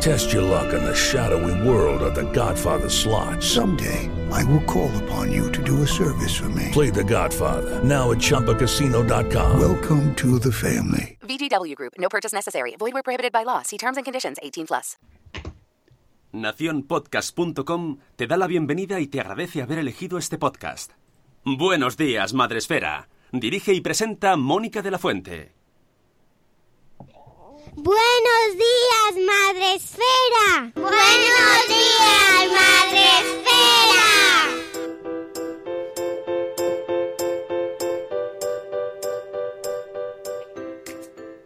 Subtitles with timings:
[0.00, 3.42] Test your luck in the shadowy world of The Godfather slot.
[3.42, 6.68] Someday, I will call upon you to do a service for me.
[6.72, 9.60] Play The Godfather now at ChumbaCasino.com.
[9.60, 11.18] Welcome to the family.
[11.22, 11.94] VGW Group.
[11.98, 12.76] No purchase necessary.
[12.78, 13.62] Void where prohibited by law.
[13.62, 14.38] See terms and conditions.
[14.42, 14.96] 18 plus.
[16.32, 20.92] Naciónpodcast.com te da la bienvenida y te agradece haber elegido este podcast.
[21.44, 23.08] Buenos días, Madre Esfera.
[23.32, 25.57] Dirige y presenta Mónica de la Fuente.
[27.80, 30.72] Buenos días, Madre Esfera.
[30.74, 34.06] Buenos días, Madre Esfera.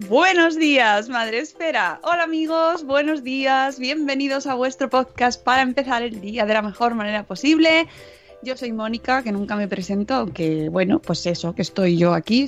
[0.08, 2.00] Buenos días, Madre Esfera.
[2.03, 3.78] Hola amigos, buenos días.
[3.78, 7.88] Bienvenidos a vuestro podcast para empezar el día de la mejor manera posible.
[8.44, 12.47] Yo soy Mónica, que nunca me presento, aunque bueno, pues eso, que estoy yo aquí.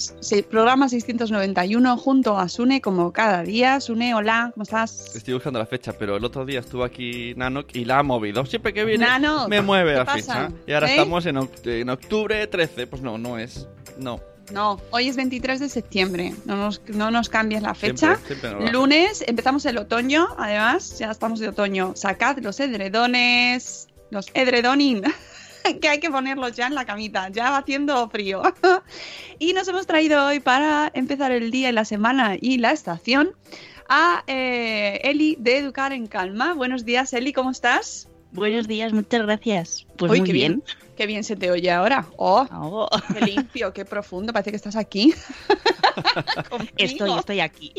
[0.51, 3.79] Programa 691 junto a Sune como cada día.
[3.81, 5.15] Sune, hola, ¿cómo estás?
[5.15, 8.45] Estoy buscando la fecha, pero el otro día estuvo aquí Nanok y la ha movido.
[8.45, 9.07] Siempre que viene
[9.49, 10.19] me mueve ¿qué la pasa?
[10.49, 10.53] fecha.
[10.67, 10.91] Y ahora ¿Eh?
[10.91, 12.89] estamos en, oct- en octubre 13.
[12.89, 13.69] Pues no, no es.
[13.97, 14.21] No.
[14.53, 16.35] No, hoy es 23 de septiembre.
[16.45, 18.17] No nos, no nos cambies la fecha.
[18.17, 18.73] Siempre, siempre.
[18.73, 21.93] Lunes, empezamos el otoño, además, ya estamos de otoño.
[21.95, 25.03] Sacad los edredones, los edredonin,
[25.81, 28.43] que hay que ponerlos ya en la camita, ya va haciendo frío.
[29.39, 33.33] y nos hemos traído hoy para empezar el día y la semana y la estación
[33.89, 36.55] a eh, Eli de Educar en Calma.
[36.55, 38.09] Buenos días, Eli, ¿cómo estás?
[38.33, 39.87] Buenos días, muchas gracias.
[39.97, 40.63] Pues Uy, muy qué bien.
[40.97, 42.07] Qué bien se te oye ahora.
[42.17, 45.15] Oh, Oh, qué limpio, qué profundo, parece que estás aquí.
[46.77, 47.73] Estoy, estoy aquí.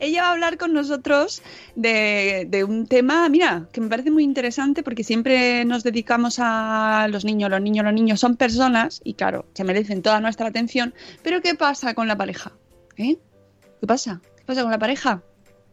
[0.00, 1.42] Ella va a hablar con nosotros
[1.74, 7.06] de, de un tema, mira, que me parece muy interesante porque siempre nos dedicamos a
[7.10, 10.94] los niños, los niños, los niños son personas y claro, se merecen toda nuestra atención,
[11.22, 12.52] pero ¿qué pasa con la pareja?
[12.96, 13.16] ¿Eh?
[13.80, 14.20] ¿Qué pasa?
[14.36, 15.22] ¿Qué pasa con la pareja?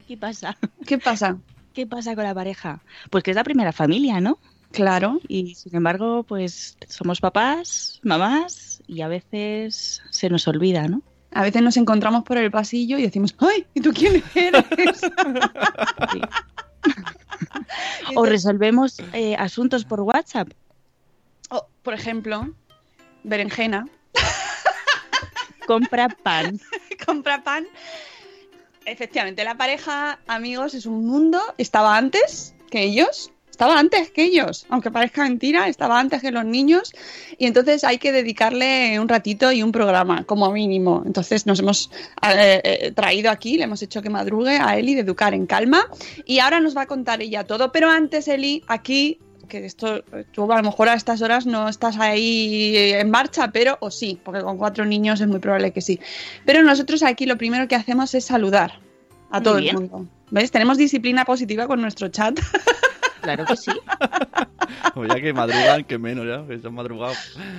[0.08, 0.58] ¿Qué pasa?
[0.86, 1.38] ¿Qué pasa?
[1.74, 2.84] ¿Qué pasa con la pareja?
[3.10, 4.40] Pues que es la primera familia, ¿no?
[4.72, 11.02] Claro, Y sin embargo, pues somos papás, mamás y a veces se nos olvida, ¿no?
[11.32, 13.66] A veces nos encontramos por el pasillo y decimos, ¡ay!
[13.74, 14.64] ¿Y tú quién eres?
[16.12, 16.22] Sí.
[18.16, 20.50] O resolvemos eh, asuntos por WhatsApp.
[21.52, 22.54] O, por ejemplo,
[23.24, 23.86] berenjena,
[25.70, 26.60] Compra pan.
[27.06, 27.68] compra pan.
[28.86, 31.40] Efectivamente, la pareja, amigos, es un mundo.
[31.60, 33.32] Estaba antes que ellos.
[33.60, 34.66] Estaba antes que ellos.
[34.70, 36.94] Aunque parezca mentira, estaba antes que los niños.
[37.38, 41.04] Y entonces hay que dedicarle un ratito y un programa, como mínimo.
[41.06, 45.02] Entonces nos hemos eh, eh, traído aquí, le hemos hecho que madrugue a Eli de
[45.02, 45.90] Educar en Calma.
[46.24, 47.74] Y ahora nos va a contar ella todo.
[47.74, 51.98] Pero antes, Eli, aquí que esto, tú a lo mejor a estas horas no estás
[51.98, 56.00] ahí en marcha, pero o sí, porque con cuatro niños es muy probable que sí.
[56.46, 58.80] Pero nosotros aquí lo primero que hacemos es saludar
[59.32, 60.06] a todo el mundo.
[60.32, 60.50] ¿Ves?
[60.50, 62.40] Tenemos disciplina positiva con nuestro chat.
[63.22, 63.72] Claro que sí.
[64.96, 67.14] O ya que madrugan, que menos ya, que se han madrugado.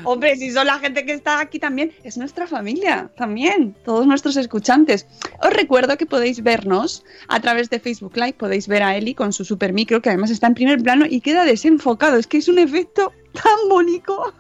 [0.05, 4.37] Hombre, si son la gente que está aquí también, es nuestra familia también, todos nuestros
[4.37, 5.07] escuchantes.
[5.43, 9.33] Os recuerdo que podéis vernos a través de Facebook Live, podéis ver a Eli con
[9.33, 12.17] su super micro, que además está en primer plano y queda desenfocado.
[12.17, 14.35] Es que es un efecto tan bonito.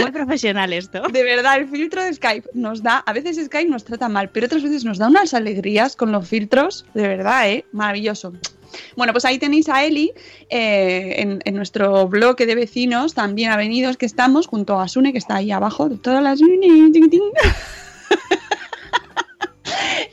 [0.00, 1.02] Muy profesional esto.
[1.08, 4.46] De verdad, el filtro de Skype nos da, a veces Skype nos trata mal, pero
[4.46, 7.66] otras veces nos da unas alegrías con los filtros, de verdad, ¿eh?
[7.72, 8.32] Maravilloso.
[8.96, 10.12] Bueno, pues ahí tenéis a Eli
[10.48, 15.36] eh, en, nuestro bloque de vecinos, también avenidos que estamos, junto a Sune, que está
[15.36, 16.40] ahí abajo, todas las...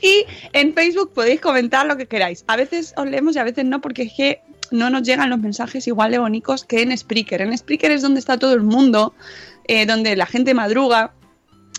[0.02, 2.44] Y en Facebook podéis comentar lo que queráis.
[2.46, 4.40] A veces os leemos y a veces no, porque es que
[4.70, 7.42] no nos llegan los mensajes igual de bonitos que en Spreaker.
[7.42, 9.14] En Spreaker es donde está todo el mundo,
[9.64, 11.12] eh, donde la gente madruga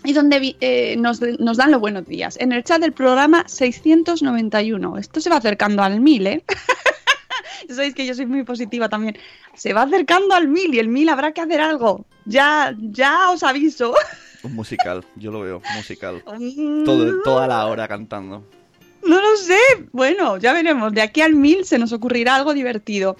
[0.03, 2.37] y donde eh, nos, nos, dan los buenos días.
[2.39, 4.97] En el chat del programa 691.
[4.97, 6.43] Esto se va acercando al 1000, ¿eh?
[7.69, 9.17] Sabéis que yo soy muy positiva también.
[9.53, 12.05] Se va acercando al 1000 y el 1000 habrá que hacer algo.
[12.25, 13.93] Ya, ya os aviso.
[14.43, 16.23] Un musical, yo lo veo, musical.
[16.85, 18.43] Todo, toda la hora cantando.
[19.03, 19.57] No lo sé.
[19.91, 20.93] Bueno, ya veremos.
[20.93, 23.17] De aquí al 1000 se nos ocurrirá algo divertido.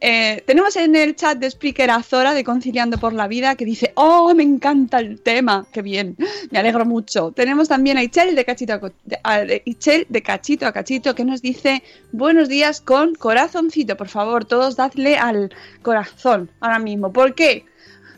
[0.00, 3.64] Eh, tenemos en el chat de Spreaker a Zora de Conciliando por la Vida que
[3.64, 5.66] dice: ¡Oh, me encanta el tema!
[5.72, 6.16] ¡Qué bien!
[6.50, 7.32] Me alegro mucho.
[7.32, 8.80] Tenemos también a Ichel de Cachito
[9.24, 11.82] a, de- Ichel de Cachito a Cachito que nos dice:
[12.12, 13.96] Buenos días con corazoncito.
[13.96, 15.50] Por favor, todos dadle al
[15.82, 17.12] corazón ahora mismo.
[17.12, 17.64] ¿Por qué?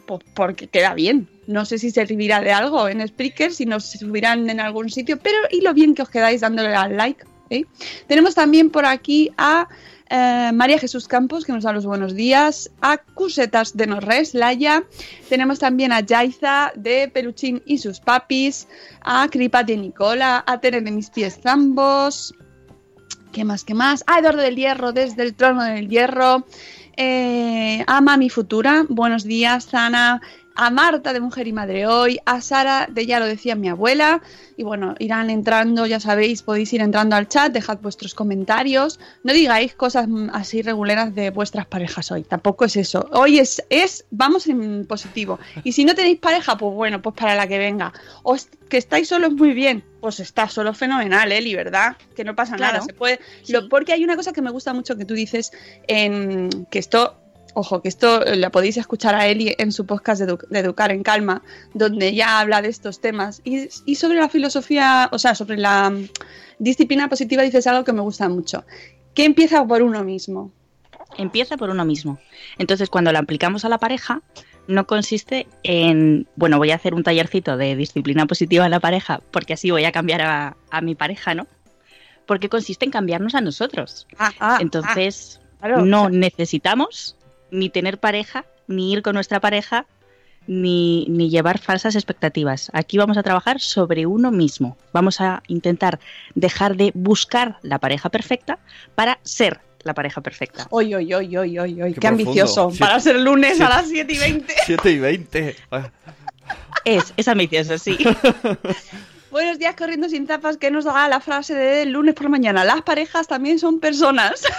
[0.07, 1.29] Pues porque queda bien.
[1.47, 5.37] No sé si servirá de algo en Spreaker, si nos subirán en algún sitio, pero
[5.51, 7.25] y lo bien que os quedáis dándole al like.
[7.51, 7.65] ¿eh?
[8.07, 9.69] Tenemos también por aquí a
[10.09, 14.85] eh, María Jesús Campos, que nos da los buenos días, a Cusetas de Norres, Laya.
[15.29, 18.69] Tenemos también a Yaiza de Peluchín y sus papis,
[19.03, 22.35] a Cripa de Nicola, a Tere de mis pies zambos.
[23.33, 23.65] ¿Qué más?
[23.65, 24.05] ¿Qué más?
[24.07, 26.47] A Eduardo del Hierro desde el trono del Hierro.
[26.97, 30.21] Eh, a Mami Futura, buenos días, Zana.
[30.59, 34.23] A Marta de Mujer y Madre Hoy, a Sara de Ya lo decía mi abuela.
[34.57, 38.99] Y bueno, irán entrando, ya sabéis, podéis ir entrando al chat, dejad vuestros comentarios.
[39.23, 43.07] No digáis cosas mm, así reguleras de vuestras parejas hoy, tampoco es eso.
[43.13, 45.39] Hoy es, es, vamos en positivo.
[45.63, 47.93] Y si no tenéis pareja, pues bueno, pues para la que venga.
[48.23, 51.97] O es- que estáis solos muy bien, pues está solo fenomenal, Eli, ¿verdad?
[52.15, 52.75] Que no pasa Claro.
[52.75, 53.19] nada, se puede.
[53.49, 55.51] Lo, porque hay una cosa que me gusta mucho que tú dices,
[55.89, 57.17] en, que esto
[57.59, 60.59] Ojo, que esto eh, la podéis escuchar a Eli en su podcast de, Edu- de
[60.59, 61.43] Educar en Calma,
[61.73, 63.41] donde ya habla de estos temas.
[63.45, 66.07] Y, y sobre la filosofía, o sea, sobre la mm,
[66.59, 68.65] disciplina positiva dices algo que me gusta mucho,
[69.15, 70.53] que empieza por uno mismo.
[71.17, 72.19] Empieza por uno mismo.
[72.59, 74.21] Entonces, cuando la aplicamos a la pareja,
[74.69, 79.21] no consiste en, bueno, voy a hacer un tallercito de disciplina positiva en la pareja,
[79.31, 81.47] porque así voy a cambiar a, a mi pareja, ¿no?
[82.27, 84.07] Porque consiste en cambiarnos a nosotros.
[84.19, 85.85] Ah, ah, Entonces, ah, claro.
[85.85, 87.17] no necesitamos
[87.51, 89.87] ni tener pareja, ni ir con nuestra pareja,
[90.47, 92.71] ni, ni llevar falsas expectativas.
[92.73, 94.77] Aquí vamos a trabajar sobre uno mismo.
[94.93, 95.99] Vamos a intentar
[96.35, 98.59] dejar de buscar la pareja perfecta
[98.95, 100.67] para ser la pareja perfecta.
[100.71, 102.65] Hoy, hoy, hoy, hoy, hoy, hoy, qué, Qué ambicioso.
[102.67, 102.79] profundo.
[102.79, 104.55] Para ser lunes Siete- a las 7 y 20.
[104.67, 105.57] 7 y 20.
[105.71, 105.91] Ah,
[106.85, 107.97] Es, es ambicioso, sí.
[109.31, 112.65] Buenos días, corriendo sin tapas, que nos da la frase de lunes por la mañana.
[112.65, 114.43] Las parejas también son personas.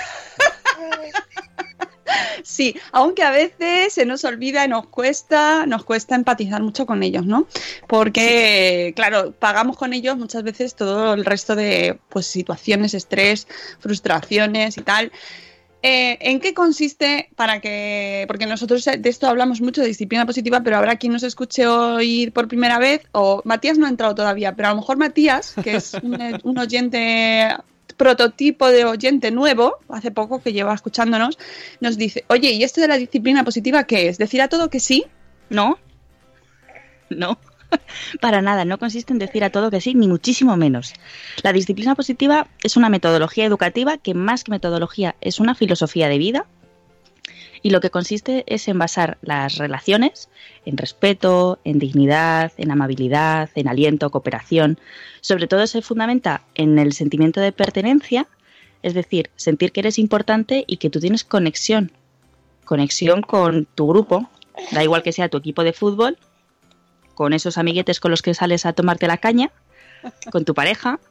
[2.44, 7.04] Sí, aunque a veces se nos olvida y nos cuesta, nos cuesta empatizar mucho con
[7.04, 7.48] ellos, ¿no?
[7.88, 13.48] Porque, claro, pagamos con ellos muchas veces todo el resto de pues, situaciones, estrés,
[13.80, 15.12] frustraciones y tal.
[15.84, 18.26] Eh, ¿En qué consiste para que.?
[18.28, 22.34] Porque nosotros de esto hablamos mucho de disciplina positiva, pero habrá quien nos escuche oír
[22.34, 25.76] por primera vez, o Matías no ha entrado todavía, pero a lo mejor Matías, que
[25.76, 27.56] es un, un oyente
[27.98, 31.38] prototipo de oyente nuevo, hace poco que lleva escuchándonos,
[31.82, 34.18] nos dice: Oye, ¿y esto de la disciplina positiva qué es?
[34.18, 35.06] ¿Decir a todo que sí?
[35.50, 35.78] ¿No?
[37.10, 37.40] No.
[38.22, 40.94] Para nada, no consiste en decir a todo que sí, ni muchísimo menos.
[41.42, 46.18] La disciplina positiva es una metodología educativa que más que metodología es una filosofía de
[46.18, 46.46] vida
[47.68, 50.30] y lo que consiste es en basar las relaciones
[50.64, 54.80] en respeto, en dignidad, en amabilidad, en aliento, cooperación.
[55.20, 58.26] Sobre todo se fundamenta en el sentimiento de pertenencia,
[58.84, 61.92] es decir, sentir que eres importante y que tú tienes conexión.
[62.64, 64.30] Conexión con tu grupo,
[64.72, 66.18] da igual que sea tu equipo de fútbol,
[67.16, 69.52] con esos amiguetes con los que sales a tomarte la caña,
[70.32, 71.02] con tu pareja,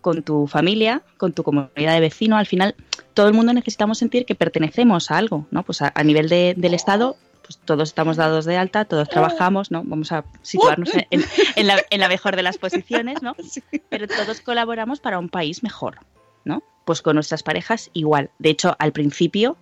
[0.00, 2.38] con tu familia, con tu comunidad de vecinos.
[2.38, 2.74] Al final,
[3.14, 5.62] todo el mundo necesitamos sentir que pertenecemos a algo, ¿no?
[5.62, 9.70] Pues a, a nivel de- del Estado, pues todos estamos dados de alta, todos trabajamos,
[9.70, 9.82] ¿no?
[9.84, 11.24] Vamos a situarnos en, en-
[11.56, 13.34] en la, en la mejor de las posiciones, ¿no?
[13.90, 15.98] Pero todos colaboramos para un país mejor,
[16.44, 16.62] ¿no?
[16.84, 18.30] Pues con nuestras parejas igual.
[18.38, 19.56] De hecho, al principio,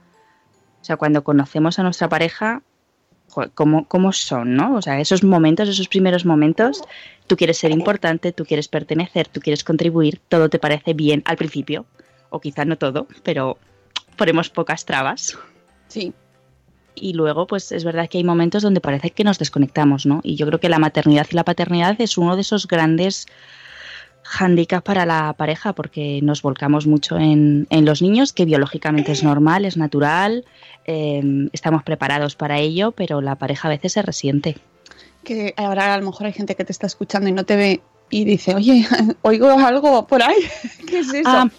[0.81, 2.63] o sea, cuando conocemos a nuestra pareja,
[3.55, 4.77] ¿cómo, cómo son, ¿no?
[4.77, 6.83] O sea, esos momentos, esos primeros momentos,
[7.29, 11.37] tú quieres ser importante, tú quieres pertenecer, tú quieres contribuir, todo te parece bien al
[11.37, 11.87] principio,
[12.31, 13.59] o quizá no todo, pero
[14.17, 15.39] ponemos pocas trabas.
[15.87, 16.13] Sí.
[16.97, 20.21] Y luego, pues es verdad que hay momentos donde parece que nos desconectamos, ¿no?
[20.25, 23.27] Y yo creo que la maternidad y la paternidad es uno de esos grandes
[24.25, 29.23] handicaps para la pareja porque nos volcamos mucho en, en los niños, que biológicamente es
[29.23, 30.45] normal, es natural,
[30.87, 34.57] eh, estamos preparados para ello, pero la pareja a veces se resiente.
[35.25, 37.81] Que ahora a lo mejor hay gente que te está escuchando y no te ve
[38.11, 38.87] y dice, oye,
[39.23, 40.37] oigo algo por ahí.
[40.87, 41.29] ¿Qué es eso?
[41.29, 41.51] Ah,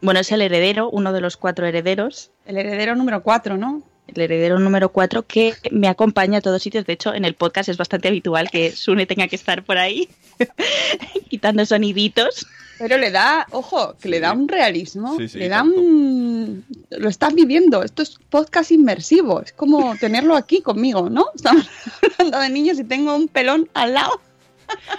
[0.00, 2.30] bueno, es el heredero, uno de los cuatro herederos.
[2.46, 3.82] El heredero número 4, ¿no?
[4.08, 6.86] El heredero número 4 que me acompaña a todos sitios.
[6.86, 10.08] De hecho, en el podcast es bastante habitual que Sune tenga que estar por ahí
[11.28, 12.46] quitando soniditos.
[12.80, 15.78] Pero le da, ojo, que le da un realismo, Sí, sí, le da tanto.
[15.80, 16.64] un...
[16.90, 21.26] Lo estás viviendo, esto es podcast inmersivo, es como tenerlo aquí conmigo, ¿no?
[21.34, 21.68] Estamos
[22.18, 24.20] hablando de niños y tengo un pelón al lado.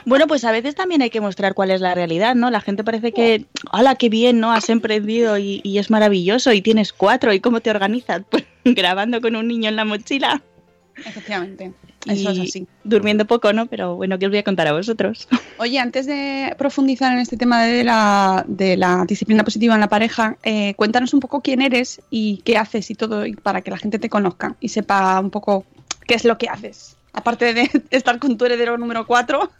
[0.05, 2.51] Bueno, pues a veces también hay que mostrar cuál es la realidad, ¿no?
[2.51, 4.51] La gente parece que, ¡hala, qué bien, ¿no?
[4.51, 8.21] Has emprendido y, y es maravilloso y tienes cuatro y cómo te organizas.
[8.29, 10.43] Pues grabando con un niño en la mochila
[10.97, 11.73] Efectivamente,
[12.05, 12.67] eso y es así.
[12.83, 13.65] durmiendo poco, ¿no?
[13.67, 15.27] Pero bueno, ¿qué os voy a contar a vosotros?
[15.57, 19.89] Oye, antes de profundizar en este tema de la, de la disciplina positiva en la
[19.89, 23.71] pareja, eh, cuéntanos un poco quién eres y qué haces y todo, y para que
[23.71, 25.65] la gente te conozca y sepa un poco
[26.07, 26.97] qué es lo que haces.
[27.13, 29.51] Aparte de estar con tu heredero número 4,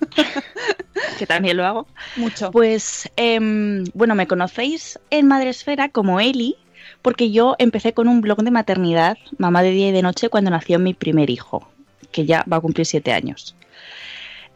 [1.19, 1.87] que también lo hago.
[2.15, 2.51] mucho.
[2.51, 6.55] Pues, em, bueno, me conocéis en Madresfera como Eli,
[7.01, 10.51] porque yo empecé con un blog de maternidad, mamá de día y de noche, cuando
[10.51, 11.67] nació mi primer hijo,
[12.11, 13.55] que ya va a cumplir siete años.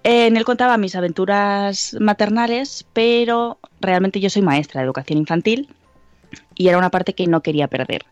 [0.03, 5.67] En él contaba mis aventuras maternales, pero realmente yo soy maestra de educación infantil
[6.53, 8.05] y era una parte que no quería perder.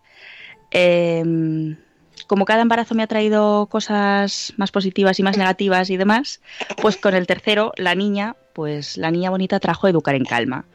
[0.71, 1.77] Em,
[2.25, 6.41] como cada embarazo me ha traído cosas más positivas y más negativas y demás,
[6.81, 10.65] pues con el tercero, la niña, pues la niña bonita trajo Educar en Calma,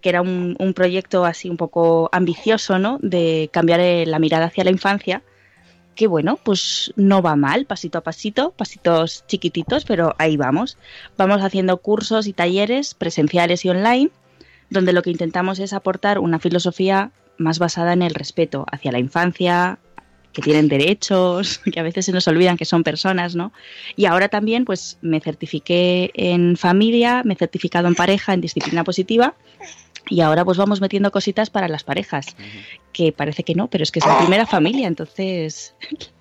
[0.00, 2.98] que era un, un proyecto así un poco ambicioso, ¿no?
[3.02, 5.22] De cambiar la mirada hacia la infancia,
[5.98, 10.78] que bueno, pues no va mal, pasito a pasito, pasitos chiquititos, pero ahí vamos.
[11.16, 14.10] Vamos haciendo cursos y talleres presenciales y online,
[14.70, 19.00] donde lo que intentamos es aportar una filosofía más basada en el respeto hacia la
[19.00, 19.80] infancia,
[20.32, 23.52] que tienen derechos, que a veces se nos olvidan que son personas, ¿no?
[23.96, 28.84] Y ahora también, pues me certifiqué en familia, me he certificado en pareja, en disciplina
[28.84, 29.34] positiva,
[30.08, 32.36] y ahora pues vamos metiendo cositas para las parejas,
[32.92, 35.74] que parece que no, pero es que es la primera familia, entonces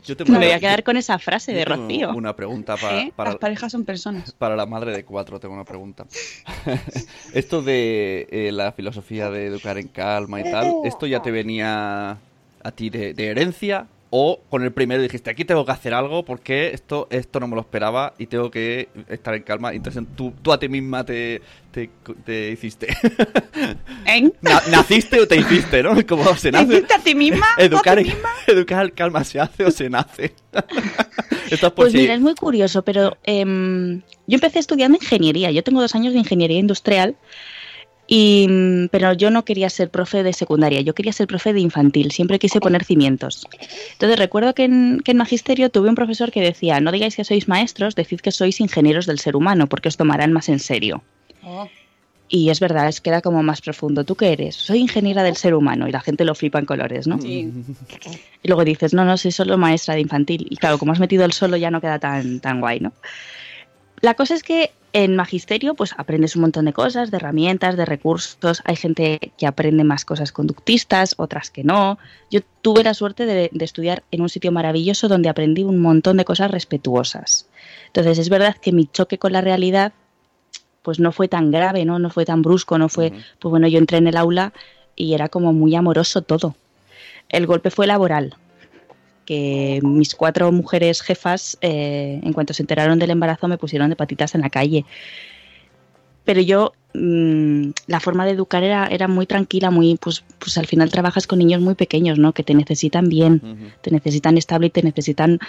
[0.06, 2.14] Yo te me voy a quedar con esa frase de yo Rocío.
[2.14, 3.14] Una pregunta para, ¿Eh?
[3.16, 4.32] para, Las parejas son personas.
[4.34, 6.06] para la madre de cuatro, tengo una pregunta.
[7.34, 12.18] esto de eh, la filosofía de educar en calma y tal, ¿esto ya te venía
[12.64, 13.88] a ti de, de herencia?
[14.10, 17.56] ¿O con el primero dijiste, aquí tengo que hacer algo porque esto, esto no me
[17.56, 19.74] lo esperaba y tengo que estar en calma?
[19.74, 21.90] Y entonces tú, tú a ti misma te, te,
[22.26, 22.88] te hiciste.
[24.06, 24.32] ¿Eh?
[24.42, 25.94] Na- ¿Naciste o te hiciste, no?
[26.08, 26.74] Como se ¿Te nace.
[26.76, 27.46] hiciste a ti misma?
[27.58, 28.30] ¿Tú a Educar ti en, misma?
[28.48, 30.34] educar en calma se hace o se nace.
[31.52, 35.52] Esto es por Pues mira, es muy curioso, pero em, yo empecé estudiando ingeniería.
[35.52, 37.16] Yo tengo dos años de ingeniería industrial,
[38.08, 41.60] y, mm, pero yo no quería ser profe de secundaria, yo quería ser profe de
[41.60, 42.12] infantil.
[42.12, 43.46] Siempre quise poner cimientos.
[43.92, 47.26] Entonces recuerdo que en, que en magisterio tuve un profesor que decía, no digáis que
[47.26, 51.04] sois maestros, decid que sois ingenieros del ser humano, porque os tomarán más en serio.
[51.44, 51.68] Oh,
[52.30, 54.06] Y es verdad, es queda como más profundo.
[54.06, 54.56] ¿Tú qué eres?
[54.56, 57.20] Soy ingeniera del ser humano y la gente lo flipa en colores, ¿no?
[57.20, 57.52] sí.
[58.44, 60.48] Y luego dices, no, no, soy solo maestra de infantil.
[60.50, 62.94] Y claro, como has metido el solo ya no queda tan, tan guay, ¿no?
[64.00, 67.86] La cosa es que en magisterio pues aprendes un montón de cosas, de herramientas, de
[67.86, 68.62] recursos.
[68.66, 71.98] Hay gente que aprende más cosas conductistas, otras que no.
[72.32, 76.18] Yo tuve la suerte de, de estudiar en un sitio maravilloso donde aprendí un montón
[76.18, 77.48] de cosas respetuosas.
[77.88, 79.94] Entonces es verdad que mi choque con la realidad
[80.88, 82.00] pues no fue tan grave, ¿no?
[82.00, 84.54] No fue tan brusco, no fue, pues bueno, yo entré en el aula
[84.96, 86.56] y era como muy amoroso todo.
[87.28, 88.38] El golpe fue laboral,
[89.28, 93.98] que mis cuatro mujeres jefas, eh, en cuanto se enteraron del embarazo, me pusieron de
[93.98, 94.86] patitas en la calle.
[96.24, 100.66] Pero yo, mm, la forma de educar era, era muy tranquila, muy, pues, pues al
[100.66, 102.32] final trabajas con niños muy pequeños, ¿no?
[102.32, 105.40] Que te necesitan bien, te necesitan estable y te necesitan,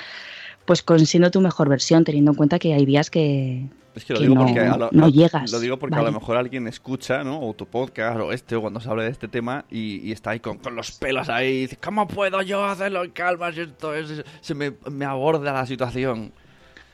[0.68, 4.12] pues, con siendo tu mejor versión, teniendo en cuenta que hay días que, Es que
[4.12, 6.12] lo que digo no- porque a lo, no llegas, Lo digo porque a vale.
[6.12, 7.40] lo mejor alguien escucha, ¿no?
[7.40, 10.30] O tu podcast o este o cuando se hable de este tema y, y está
[10.30, 13.60] ahí con, con los pelos ahí y dice, ¿cómo puedo yo hacerlo en calma si
[13.62, 16.32] esto es, se me, me aborda la situación?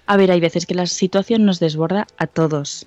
[0.06, 2.86] A ver, hay veces que la situación nos desborda a todos.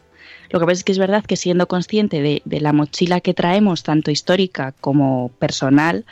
[0.49, 3.33] Lo que pasa es que es verdad que siendo consciente de, de la mochila que
[3.33, 6.05] traemos, tanto histórica como personal,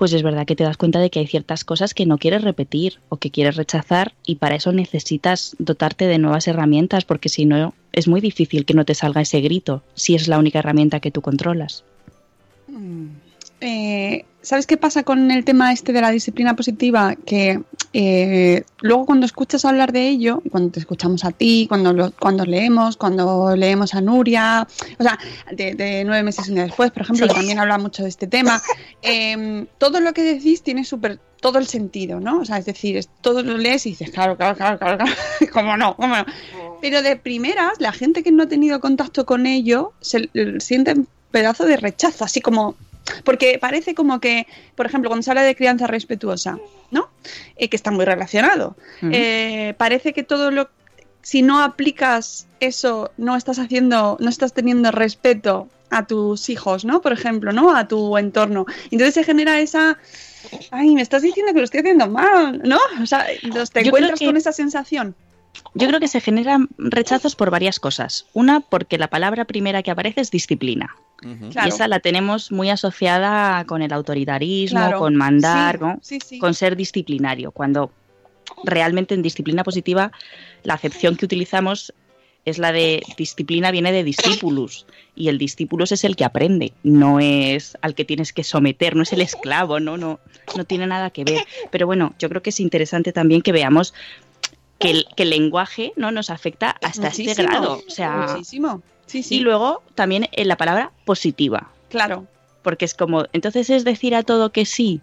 [0.00, 2.40] pues es verdad que te das cuenta de que hay ciertas cosas que no quieres
[2.40, 7.44] repetir o que quieres rechazar y para eso necesitas dotarte de nuevas herramientas porque si
[7.44, 11.00] no es muy difícil que no te salga ese grito si es la única herramienta
[11.00, 11.84] que tú controlas.
[13.60, 17.14] Eh, ¿Sabes qué pasa con el tema este de la disciplina positiva?
[17.26, 17.60] Que
[17.92, 22.46] eh, luego cuando escuchas hablar de ello, cuando te escuchamos a ti, cuando, lo- cuando
[22.46, 24.66] leemos, cuando leemos a Nuria,
[24.98, 25.18] o sea,
[25.52, 27.28] de, de nueve meses y un día después, por ejemplo, Sí.
[27.28, 28.62] que también habla mucho de este tema,
[29.02, 32.40] eh, todo lo que decís tiene súper todo el sentido, ¿no?
[32.40, 35.12] O sea, es decir, es, todo lo lees y dices, claro, claro, claro, claro, claro,
[35.52, 36.24] cómo no, cómo no.
[36.80, 41.08] Pero de primeras, la gente que no ha tenido contacto con ello se siente un
[41.30, 42.74] pedazo de rechazo, así como
[43.24, 46.58] porque parece como que, por ejemplo, cuando se habla de crianza respetuosa,
[46.90, 47.08] ¿no?
[47.56, 48.76] Eh, que está muy relacionado.
[49.02, 50.68] Eh, parece que todo lo
[51.22, 57.02] si no aplicas eso, no estás haciendo, no estás teniendo respeto a tus hijos, ¿no?
[57.02, 57.76] Por ejemplo, ¿no?
[57.76, 58.64] A tu entorno.
[58.90, 59.98] Entonces se genera esa
[60.70, 62.78] ay, me estás diciendo que lo estoy haciendo mal, ¿no?
[63.02, 63.48] O sea, te
[63.82, 65.14] Yo encuentras que- con esa sensación.
[65.74, 68.26] Yo creo que se generan rechazos por varias cosas.
[68.32, 70.96] Una, porque la palabra primera que aparece es disciplina.
[71.20, 71.66] Claro.
[71.66, 74.98] Y esa la tenemos muy asociada con el autoritarismo, Claro.
[74.98, 75.98] con mandar, Sí, ¿no?
[76.02, 76.38] sí, sí.
[76.38, 77.52] con ser disciplinario.
[77.52, 77.92] Cuando
[78.64, 80.12] realmente en disciplina positiva
[80.64, 81.92] la acepción que utilizamos
[82.46, 87.20] es la de disciplina viene de discípulos y el discípulos es el que aprende, no
[87.20, 90.20] es al que tienes que someter, no es el esclavo, no, no,
[90.56, 91.44] no tiene nada que ver.
[91.70, 93.92] Pero bueno, yo creo que es interesante también que veamos
[94.80, 97.82] que el, que el lenguaje no nos afecta hasta este grado.
[97.86, 98.82] O sea, Muchísimo.
[99.06, 99.36] Sí, sí.
[99.36, 102.26] y luego también en la palabra positiva, Claro.
[102.62, 105.00] porque es como, entonces es decir a todo que sí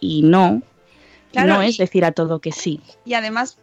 [0.00, 0.62] y no,
[1.32, 2.80] Claro, no y- es decir a todo que sí.
[3.04, 3.56] y además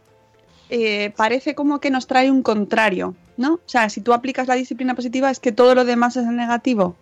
[0.69, 3.55] eh, parece como que nos trae un contrario, ¿no?
[3.55, 6.95] O sea, si tú aplicas la disciplina positiva es que todo lo demás es negativo.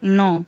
[0.00, 0.46] No,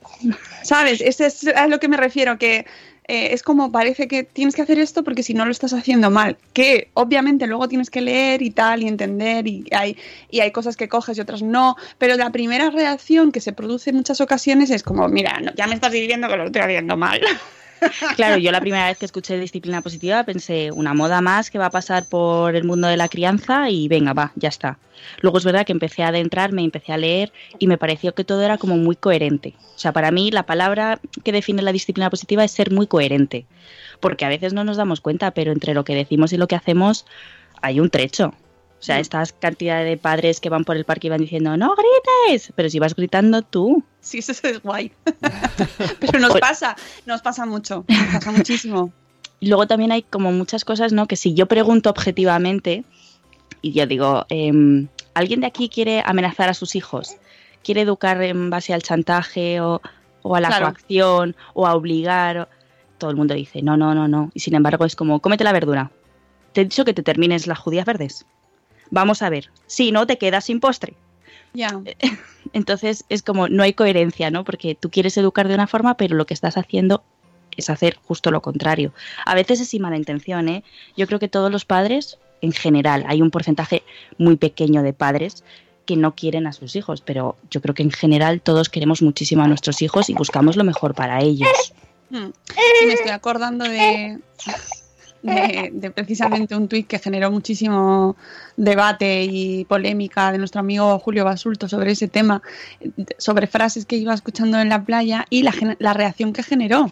[0.63, 0.99] ¿Sabes?
[0.99, 2.65] Ese es a lo que me refiero, que
[3.07, 6.09] eh, es como parece que tienes que hacer esto porque si no lo estás haciendo
[6.09, 6.37] mal.
[6.53, 9.97] Que obviamente luego tienes que leer y tal y entender y hay,
[10.31, 11.75] y hay cosas que coges y otras no.
[11.97, 15.67] Pero la primera reacción que se produce en muchas ocasiones es como, mira, no, ya
[15.67, 17.21] me estás diciendo que lo estoy haciendo mal.
[18.15, 21.67] Claro, yo la primera vez que escuché disciplina positiva pensé una moda más que va
[21.67, 24.77] a pasar por el mundo de la crianza y venga, va, ya está.
[25.21, 28.41] Luego es verdad que empecé a adentrarme, empecé a leer y me pareció que todo
[28.41, 29.53] era como muy coherente.
[29.75, 33.45] O sea, para mí la palabra que define la disciplina positiva es ser muy coherente.
[33.99, 36.55] Porque a veces no nos damos cuenta, pero entre lo que decimos y lo que
[36.55, 37.05] hacemos
[37.61, 38.33] hay un trecho.
[38.85, 41.73] O sea, estas cantidades de padres que van por el parque y van diciendo, no
[41.75, 43.83] grites, pero si vas gritando tú.
[43.99, 44.91] Sí, eso es guay.
[45.99, 46.75] Pero nos pasa,
[47.07, 48.91] nos pasa mucho, nos pasa muchísimo.
[49.39, 51.07] Y luego también hay como muchas cosas, ¿no?
[51.07, 52.83] Que si yo pregunto objetivamente
[53.63, 57.17] y yo digo, em, ¿alguien de aquí quiere amenazar a sus hijos?
[57.63, 59.81] ¿Quiere educar en base al chantaje o,
[60.21, 60.65] o a la Claro.
[60.67, 62.47] coacción o a obligar?
[62.99, 64.29] Todo el mundo dice, no, no, no, no.
[64.35, 65.91] Y sin embargo es como, cómete la verdura.
[66.53, 68.25] Te he dicho que te termines las judías verdes.
[68.91, 69.49] Vamos a ver.
[69.67, 70.93] Si no, te quedas sin postre.
[71.53, 71.81] Ya.
[72.53, 74.43] Entonces es como, no hay coherencia, ¿no?
[74.43, 77.03] Porque tú quieres educar de una forma, pero lo que estás haciendo
[77.57, 78.93] es hacer justo lo contrario.
[79.25, 80.63] A veces es sin mala intención, ¿eh?
[80.97, 83.83] Yo creo que todos los padres, en general, hay un porcentaje
[84.17, 85.43] muy pequeño de padres
[85.85, 89.43] que no quieren a sus hijos, pero yo creo que en general todos queremos muchísimo
[89.43, 91.73] a nuestros hijos y buscamos lo mejor para ellos.
[92.09, 92.31] Hmm.
[92.49, 94.19] Sí, me estoy acordando de,
[95.25, 98.15] de, precisamente un tuit que generó muchísimo
[98.57, 102.41] debate y polémica de nuestro amigo Julio Basulto sobre ese tema,
[103.17, 106.91] sobre frases que iba escuchando en la playa y la, la reacción que generó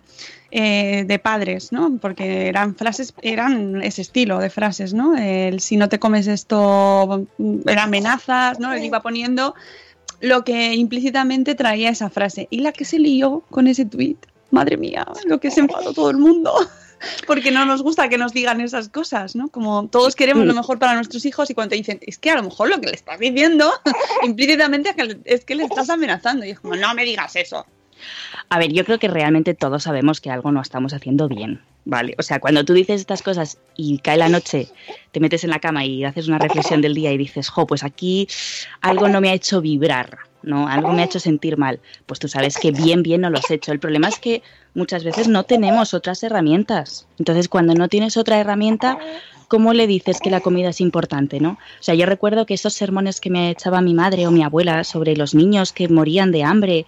[0.56, 1.98] eh, de padres, ¿no?
[2.00, 5.17] Porque eran frases, eran ese estilo de frases, ¿no?
[5.17, 7.26] El si no te comes esto,
[7.65, 8.72] eran amenazas, ¿no?
[8.72, 9.56] Él iba poniendo
[10.22, 12.48] lo que implícitamente traía esa frase.
[12.52, 16.12] Y la que se lió con ese tuit, madre mía, lo que se enfadó todo
[16.12, 16.54] el mundo.
[17.27, 19.49] Porque no nos gusta que nos digan esas cosas, ¿no?
[19.49, 22.35] Como todos queremos lo mejor para nuestros hijos y cuando te dicen, es que a
[22.35, 23.71] lo mejor lo que le estás diciendo
[24.23, 26.45] implícitamente es que le- es que le estás amenazando.
[26.45, 27.65] Y es como, no me digas eso.
[28.49, 32.15] A ver, yo creo que realmente todos sabemos que algo no estamos haciendo bien, ¿vale?
[32.19, 34.67] O sea, cuando tú dices estas cosas y cae la noche,
[35.11, 37.83] te metes en la cama y haces una reflexión del día y dices, jo, pues
[37.83, 38.27] aquí
[38.81, 40.67] algo no me ha hecho vibrar, ¿no?
[40.67, 41.79] Algo me ha hecho sentir mal.
[42.06, 43.71] Pues tú sabes que bien, bien no lo has hecho.
[43.71, 47.08] El problema es que muchas veces no tenemos otras herramientas.
[47.19, 48.97] Entonces, cuando no tienes otra herramienta,
[49.47, 51.51] ¿cómo le dices que la comida es importante, no?
[51.51, 54.84] O sea, yo recuerdo que esos sermones que me echaba mi madre o mi abuela
[54.84, 56.86] sobre los niños que morían de hambre,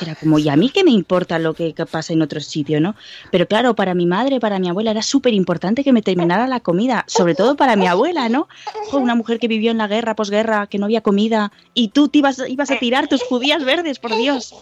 [0.00, 2.80] era como, ¿y a mí qué me importa lo que que pasa en otro sitio,
[2.80, 2.94] no?
[3.30, 6.60] Pero claro, para mi madre, para mi abuela, era súper importante que me terminara la
[6.60, 8.48] comida, sobre todo para mi abuela, ¿no?
[8.90, 12.08] Jo, una mujer que vivió en la guerra, posguerra, que no había comida, y tú
[12.08, 14.54] te ibas, ibas a tirar tus judías verdes, por Dios.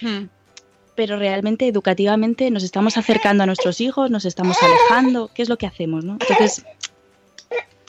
[0.00, 0.26] Hmm.
[0.94, 5.56] Pero realmente, educativamente, nos estamos acercando a nuestros hijos, nos estamos alejando, ¿qué es lo
[5.56, 6.18] que hacemos, no?
[6.20, 6.64] Entonces,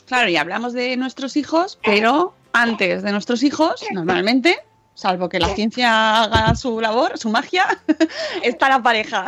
[0.06, 4.58] Claro, y hablamos de nuestros hijos, pero antes de nuestros hijos, normalmente,
[4.94, 7.66] salvo que la ciencia haga su labor, su magia,
[8.42, 9.26] está la pareja.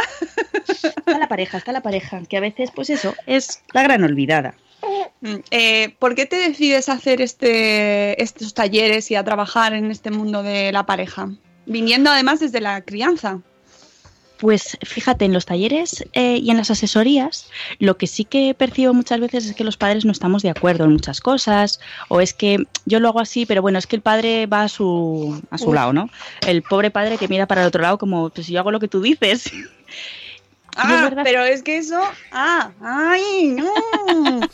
[0.68, 4.54] está la pareja, está la pareja, que a veces, pues eso, es la gran olvidada.
[5.20, 10.10] Mm, eh, ¿Por qué te decides hacer este, estos talleres y a trabajar en este
[10.10, 11.30] mundo de la pareja?
[11.66, 13.40] Viniendo además desde la crianza.
[14.38, 18.92] Pues fíjate, en los talleres eh, y en las asesorías, lo que sí que percibo
[18.92, 22.34] muchas veces es que los padres no estamos de acuerdo en muchas cosas, o es
[22.34, 25.56] que yo lo hago así, pero bueno, es que el padre va a su, a
[25.58, 26.10] su lado, ¿no?
[26.46, 28.88] El pobre padre que mira para el otro lado como, pues yo hago lo que
[28.88, 29.50] tú dices.
[30.78, 31.98] Ah, pero es que eso.
[32.32, 33.72] Ah, ay, no.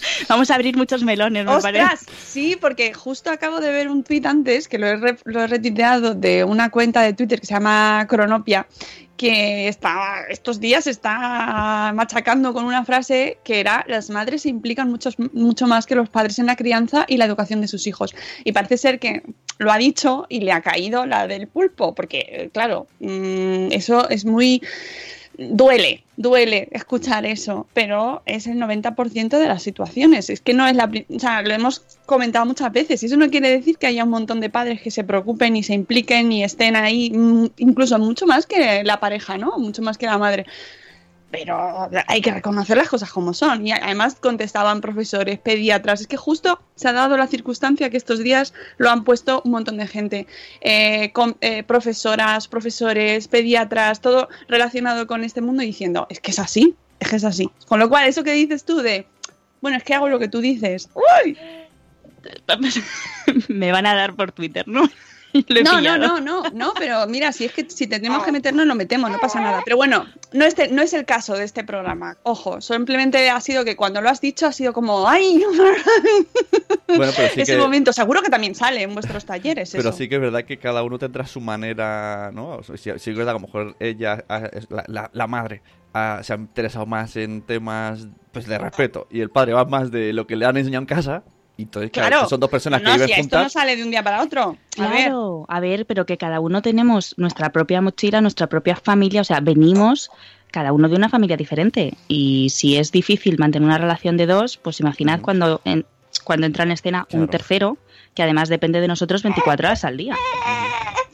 [0.28, 4.22] Vamos a abrir muchos melones, me Ostras, sí, porque justo acabo de ver un tweet
[4.26, 7.54] antes que lo he, re- lo he retuiteado de una cuenta de Twitter que se
[7.54, 8.68] llama Cronopia
[9.22, 14.92] que está estos días está machacando con una frase que era las madres se implican
[15.32, 18.16] mucho más que los padres en la crianza y la educación de sus hijos.
[18.42, 19.22] Y parece ser que
[19.58, 24.24] lo ha dicho y le ha caído la del pulpo, porque claro, mm, eso es
[24.24, 24.60] muy
[25.38, 30.30] duele, duele escuchar eso, pero es el 90% de las situaciones.
[30.30, 30.90] Es que no es la.
[31.08, 33.02] O sea, lo hemos comentado muchas veces.
[33.02, 35.62] Y eso no quiere decir que haya un montón de padres que se preocupen y
[35.62, 39.58] se impliquen y estén ahí, mm, incluso mucho más que la pareja, ¿no?
[39.58, 40.46] Mucho más que la madre.
[41.32, 43.66] Pero hay que reconocer las cosas como son.
[43.66, 46.02] Y además contestaban profesores, pediatras.
[46.02, 49.52] Es que justo se ha dado la circunstancia que estos días lo han puesto un
[49.52, 50.26] montón de gente.
[50.60, 56.76] Eh, eh, profesoras, profesores, pediatras, todo relacionado con este mundo diciendo, es que es así,
[57.00, 57.50] es que es así.
[57.66, 59.06] Con lo cual, eso que dices tú de,
[59.62, 60.90] bueno, es que hago lo que tú dices.
[60.92, 61.38] ¡Uy!
[63.48, 64.82] me van a dar por Twitter, ¿no?
[65.64, 68.74] No, no, no, no, no, pero mira, si es que si tenemos que meternos, lo
[68.74, 69.62] metemos, no pasa nada.
[69.64, 72.16] Pero bueno, no es, no es el caso de este programa.
[72.22, 75.42] Ojo, simplemente ha sido que cuando lo has dicho ha sido como, ¡ay!
[76.88, 79.70] Bueno, pero sí Ese que- momento, seguro que también sale en vuestros talleres.
[79.72, 79.98] Pero eso.
[79.98, 82.56] sí que es verdad que cada uno tendrá su manera, ¿no?
[82.56, 85.10] O sea, sí, sí que es verdad, a lo mejor ella, ah, es la, la-
[85.12, 85.62] la madre,
[85.94, 89.90] ah, se ha interesado más en temas pues de respeto y el padre va más
[89.90, 91.22] de lo que le han enseñado en casa.
[91.62, 94.02] Entonces, claro, son dos personas No, que viven si esto no sale de un día
[94.02, 94.56] para otro.
[94.78, 98.76] A ver, Claro, a ver, pero que cada uno tenemos nuestra propia mochila, nuestra propia
[98.76, 100.10] familia, o sea, venimos
[100.50, 101.94] cada uno de una familia diferente.
[102.08, 105.86] Y si es difícil mantener una relación de dos, pues imaginad cuando, en-
[106.24, 107.78] cuando entra en escena un tercero,
[108.14, 110.14] que además depende de nosotros 24 horas al día.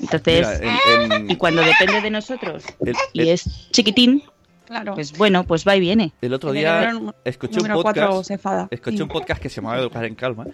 [0.01, 4.23] Entonces, Mira, en- en- y cuando depende de nosotros el, y el- es chiquitín,
[4.69, 4.95] claro.
[4.95, 6.13] pues bueno, pues va y viene.
[6.21, 8.31] el otro el día número- escuché un podcast.
[8.71, 9.03] Escuché Sí.
[9.03, 10.45] un podcast que se llamaba Educar en Calma.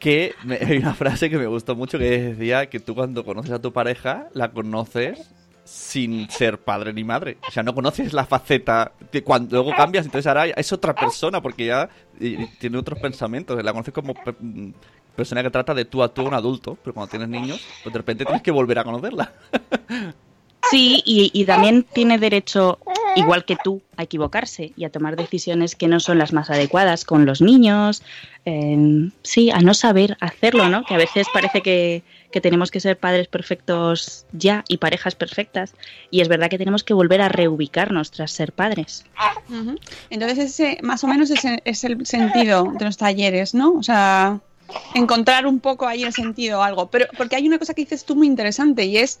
[0.00, 3.52] Que me- hay una frase que me gustó mucho que decía que tú cuando conoces
[3.52, 5.30] a tu pareja la conoces
[5.64, 7.36] sin ser padre ni madre.
[7.46, 11.40] O sea, no conoces la faceta que cuando luego cambias, entonces ahora es otra persona
[11.40, 11.88] porque ya
[12.58, 13.62] tiene otros pensamientos.
[13.62, 14.72] La conoces como pe- mm,
[15.14, 17.92] persona que trata de tú a tú a un adulto, pero cuando tienes niños, pues
[17.92, 19.32] de repente tienes que volver a conocerla.
[20.70, 22.78] Sí, y, y también tiene derecho,
[23.16, 27.04] igual que tú, a equivocarse y a tomar decisiones que no son las más adecuadas
[27.04, 28.02] con los niños.
[29.22, 30.84] sí, a no saber hacerlo, ¿no?
[30.84, 35.74] Que a veces parece que, que tenemos que ser padres perfectos ya y parejas perfectas.
[36.10, 39.04] Y es verdad que tenemos que volver a reubicarnos tras ser padres.
[40.10, 43.74] Entonces, ese, más o menos ese es el sentido de los talleres, ¿no?
[43.74, 44.40] O sea,
[44.94, 46.88] encontrar un poco ahí el sentido, algo.
[46.90, 49.20] Pero porque hay una cosa que dices tú muy interesante y es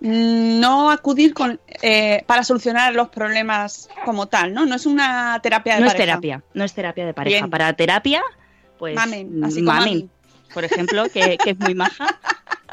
[0.00, 4.64] no acudir con eh, para solucionar los problemas como tal, ¿no?
[4.66, 6.06] No es una terapia de No es pareja.
[6.06, 7.36] terapia, no es terapia de pareja.
[7.38, 7.50] Bien.
[7.50, 8.22] Para terapia,
[8.78, 10.10] pues Mamen, así como mamen,
[10.54, 12.18] por ejemplo, que, que es muy maja,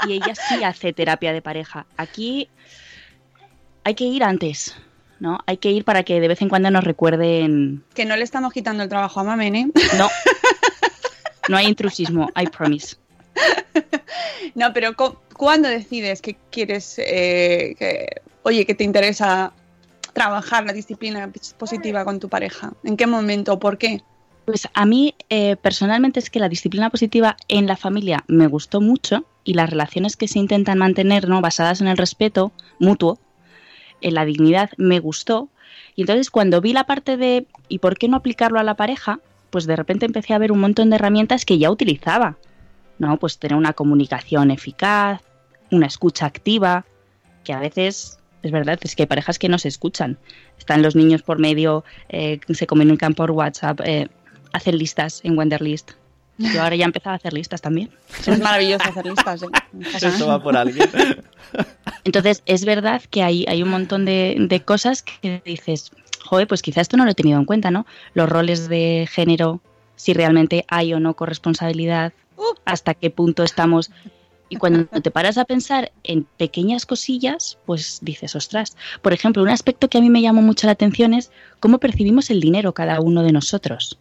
[0.07, 1.85] y ella sí hace terapia de pareja.
[1.97, 2.49] Aquí
[3.83, 4.75] hay que ir antes,
[5.19, 5.39] ¿no?
[5.45, 7.83] Hay que ir para que de vez en cuando nos recuerden.
[7.93, 9.67] Que no le estamos quitando el trabajo a Mamen, ¿eh?
[9.97, 10.07] No,
[11.49, 12.95] no hay intrusismo, I promise.
[14.55, 19.53] No, pero cu- ¿cuándo decides que quieres, eh, que, oye, que te interesa
[20.13, 22.73] trabajar la disciplina positiva con tu pareja?
[22.83, 24.01] ¿En qué momento por qué?
[24.45, 28.79] Pues a mí eh, personalmente es que la disciplina positiva en la familia me gustó
[28.81, 31.41] mucho y las relaciones que se intentan mantener, ¿no?
[31.41, 33.19] basadas en el respeto mutuo,
[34.01, 35.49] en la dignidad, me gustó.
[35.95, 39.19] Y entonces cuando vi la parte de ¿y por qué no aplicarlo a la pareja?
[39.49, 42.37] Pues de repente empecé a ver un montón de herramientas que ya utilizaba.
[42.99, 43.17] ¿No?
[43.17, 45.21] Pues tener una comunicación eficaz,
[45.71, 46.85] una escucha activa,
[47.43, 50.17] que a veces es verdad, es que hay parejas que no se escuchan.
[50.57, 54.07] Están los niños por medio, eh, se comunican por WhatsApp, eh,
[54.53, 55.91] hacen listas en Wenderlist.
[56.37, 57.89] Yo ahora ya he empezado a hacer listas también.
[58.25, 59.41] Es maravilloso hacer listas.
[59.41, 59.47] ¿eh?
[60.07, 60.87] Eso va por alguien.
[62.03, 65.91] Entonces, es verdad que hay, hay un montón de, de cosas que dices,
[66.23, 67.87] joder, pues quizá esto no lo he tenido en cuenta, ¿no?
[68.13, 69.61] Los roles de género,
[69.95, 72.13] si realmente hay o no corresponsabilidad,
[72.65, 73.91] hasta qué punto estamos.
[74.49, 78.77] Y cuando te paras a pensar en pequeñas cosillas, pues dices, ostras.
[79.01, 82.29] Por ejemplo, un aspecto que a mí me llamó mucho la atención es cómo percibimos
[82.29, 83.97] el dinero cada uno de nosotros.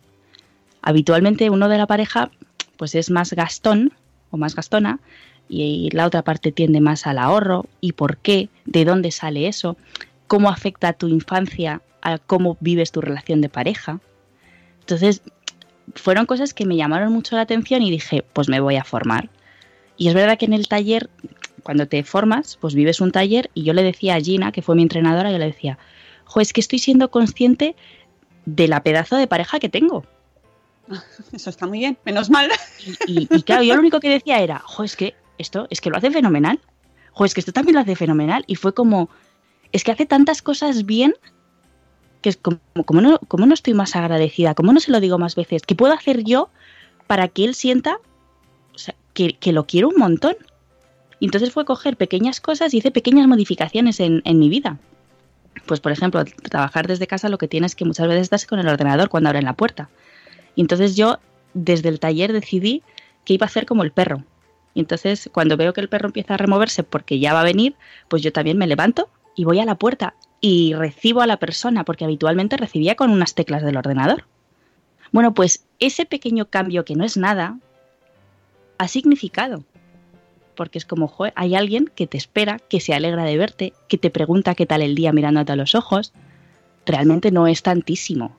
[0.83, 2.31] Habitualmente uno de la pareja
[2.77, 3.93] pues es más gastón
[4.31, 5.01] o más gastona
[5.49, 9.77] y la otra parte tiende más al ahorro y por qué, de dónde sale eso.
[10.27, 14.01] cómo afecta tu infancia a cómo vives tu relación de pareja.
[14.81, 15.23] Entonces,
[15.95, 19.31] fueron cosas que me llamaron mucho la atención y dije, pues me voy a formar.
[19.97, 21.09] Y es verdad que en el taller,
[21.63, 24.77] cuando te formas, pues vives un taller y yo le decía a Gina, que fue
[24.77, 25.79] mi entrenadora, yo le decía,
[26.25, 27.77] jo, es que estoy siendo consciente
[28.45, 30.05] de la pedazo de pareja que tengo.
[31.33, 32.51] Eso está muy bien, menos mal.
[33.07, 35.91] Y, y claro, yo lo único que decía era, jo, es que esto, es que
[35.91, 36.61] lo hace fenomenal.
[37.13, 38.45] Jo, es que esto también lo hace fenomenal.
[38.47, 39.09] Y fue como,
[39.73, 41.15] es que hace tantas cosas bien
[42.27, 45.17] que es como, como no, como no estoy más agradecida, como no se lo digo
[45.17, 46.51] más veces, ¿qué puedo hacer yo
[47.07, 47.99] para que él sienta
[49.15, 50.35] que, que lo quiero un montón?
[51.21, 54.77] Y entonces fue coger pequeñas cosas y hice pequeñas modificaciones en, en mi vida.
[55.67, 58.67] Pues, por ejemplo, trabajar desde casa lo que tienes que muchas veces estás con el
[58.67, 59.89] ordenador cuando abren la puerta.
[60.57, 61.21] Y entonces yo,
[61.55, 62.83] desde el taller, decidí
[63.25, 64.25] que iba a hacer como el perro.
[64.75, 67.77] Y entonces, cuando veo que el perro empieza a removerse porque ya va a venir,
[68.09, 71.85] pues yo también me levanto y voy a la puerta y recibo a la persona,
[71.85, 74.25] porque habitualmente recibía con unas teclas del ordenador.
[75.13, 77.59] Bueno, pues ese pequeño cambio que no es nada,
[78.79, 79.65] ha significado.
[80.55, 84.11] Porque es como, hay alguien que te espera, que se alegra de verte, que te
[84.11, 86.13] pregunta qué tal el día mirándote a los ojos.
[86.87, 88.37] Realmente no es tantísimo.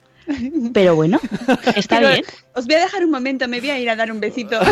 [0.73, 1.19] Pero bueno,
[1.75, 2.25] está Pero bien.
[2.53, 4.59] Os voy a dejar un momento, me voy a ir a dar un besito.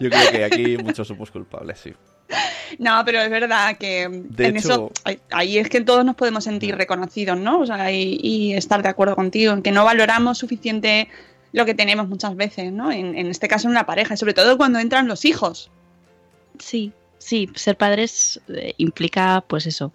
[0.00, 1.92] Yo creo que aquí muchos somos culpables, sí.
[2.78, 4.92] No, pero es verdad que De en hecho- eso
[5.30, 7.60] ahí- es que todos nos podemos sentir reconocidos, ¿no?
[7.60, 11.08] O sea, y, y estar de acuerdo contigo en que no valoramos suficiente
[11.52, 12.92] lo que tenemos muchas veces, ¿no?
[12.92, 15.70] En, en este caso en una pareja, y sobre todo cuando entran los hijos.
[16.58, 19.92] Sí, sí, ser padres eh, implica, pues eso,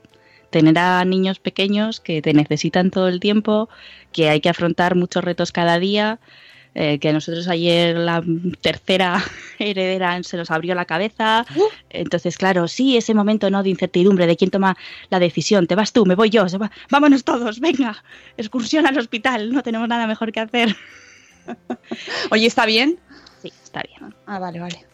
[0.50, 3.70] tener a niños pequeños que te necesitan todo el tiempo,
[4.12, 6.20] que hay que afrontar muchos retos cada día,
[6.76, 8.24] eh, que a nosotros ayer la
[8.62, 9.24] tercera
[9.60, 11.46] heredera se nos abrió la cabeza.
[11.90, 14.76] Entonces, claro, sí, ese momento no de incertidumbre de quién toma
[15.10, 15.68] la decisión.
[15.68, 18.04] Te vas tú, me voy yo, se va- vámonos todos, venga,
[18.38, 20.76] excursión al hospital, no tenemos nada mejor que hacer.
[22.32, 23.00] Oye, ¿está bien?
[23.42, 24.14] Sí, está bien.
[24.26, 24.86] Ah, vale, vale.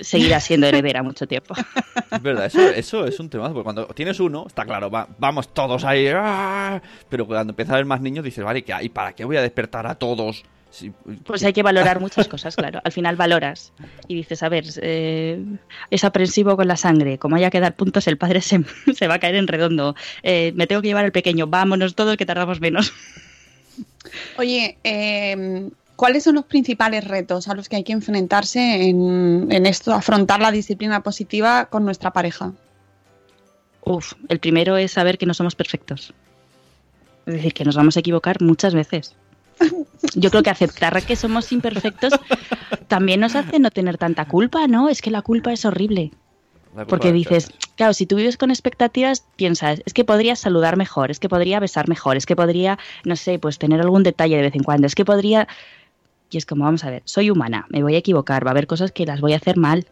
[0.00, 1.54] Seguirá siendo heredera mucho tiempo.
[2.10, 5.52] Es verdad, eso, eso es un tema, porque cuando tienes uno, está claro, va- vamos
[5.52, 6.80] todos ahí, ¡ah!
[7.08, 8.88] pero cuando empieza a haber más niños dices, vale, ¿qué hay?
[8.88, 10.42] ¿Para qué voy a despertar a todos?
[10.70, 10.90] Si-
[11.24, 12.80] Pues hay que valorar muchas cosas, claro.
[12.84, 13.72] Al final valoras
[14.06, 15.42] y dices, a ver, eh,
[15.90, 18.60] es aprensivo con la sangre, como haya que dar puntos, el padre se,
[18.94, 19.94] se va a caer en redondo.
[20.22, 22.92] Eh, me tengo que llevar el pequeño, vámonos todos que tardamos menos.
[24.36, 29.66] Oye, eh, ¿cuáles son los principales retos a los que hay que enfrentarse en, en
[29.66, 32.52] esto, afrontar la disciplina positiva con nuestra pareja?
[33.84, 36.12] Uf, el primero es saber que no somos perfectos.
[37.26, 39.14] Es decir, que nos vamos a equivocar muchas veces.
[40.14, 42.12] Yo creo que aceptar que somos imperfectos
[42.86, 44.88] también nos hace no tener tanta culpa, ¿no?
[44.88, 46.12] Es que la culpa es horrible.
[46.88, 51.18] Porque dices, claro, si tú vives con expectativas, piensas, es que podría saludar mejor, es
[51.18, 54.54] que podría besar mejor, es que podría, no sé, pues tener algún detalle de vez
[54.54, 55.48] en cuando, es que podría...
[56.30, 58.66] Y es como, vamos a ver, soy humana, me voy a equivocar, va a haber
[58.66, 59.86] cosas que las voy a hacer mal.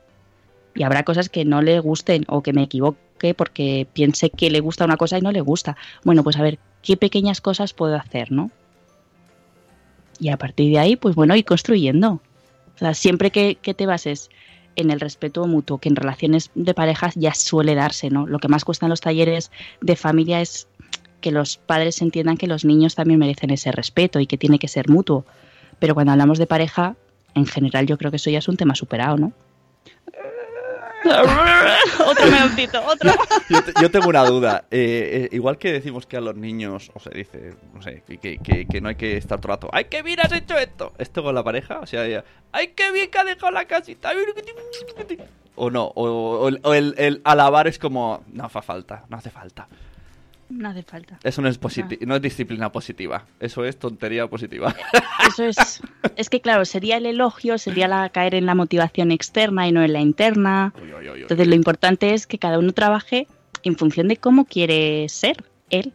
[0.74, 4.60] Y habrá cosas que no le gusten o que me equivoque porque piense que le
[4.60, 5.78] gusta una cosa y no le gusta.
[6.04, 8.50] Bueno, pues a ver, ¿qué pequeñas cosas puedo hacer, no?
[10.18, 12.20] Y a partir de ahí, pues bueno, ir construyendo.
[12.74, 14.30] O sea, siempre que, te bases
[14.76, 18.26] en el respeto mutuo, que en relaciones de parejas ya suele darse, ¿no?
[18.26, 19.50] Lo que más cuesta en los talleres
[19.80, 20.68] de familia es
[21.20, 24.68] que los padres entiendan que los niños también merecen ese respeto y que tiene que
[24.68, 25.24] ser mutuo.
[25.78, 26.96] Pero cuando hablamos de pareja,
[27.34, 29.32] en general yo creo que eso ya es un tema superado, ¿no?
[32.06, 33.10] otro meoncito, otro.
[33.48, 34.64] Yo, te- yo tengo una duda.
[34.70, 38.38] Eh, eh, igual que decimos que a los niños, o se dice, no sé, que,
[38.38, 39.70] que- no hay que estar todo el rato.
[39.72, 40.92] ¡Ay, qué bien has hecho esto!
[40.98, 41.80] ¿Esto con la pareja?
[41.80, 44.10] O sea, ya, ¡ay, qué bien que ha dejado la casita!
[45.54, 49.16] O no, o, o el, o el- el alabar es como, no hace falta, no
[49.16, 49.68] hace falta.
[50.48, 51.18] No hace falta.
[51.24, 54.74] Eso no es, positi- no es disciplina positiva, eso es tontería positiva.
[55.26, 55.80] Eso es.
[56.16, 59.82] Es que, claro, sería el elogio, sería la, caer en la motivación externa y no
[59.82, 60.72] en la interna.
[60.80, 61.20] Uy, uy, uy, uy.
[61.22, 63.26] Entonces, lo importante es que cada uno trabaje
[63.64, 65.92] en función de cómo quiere ser él.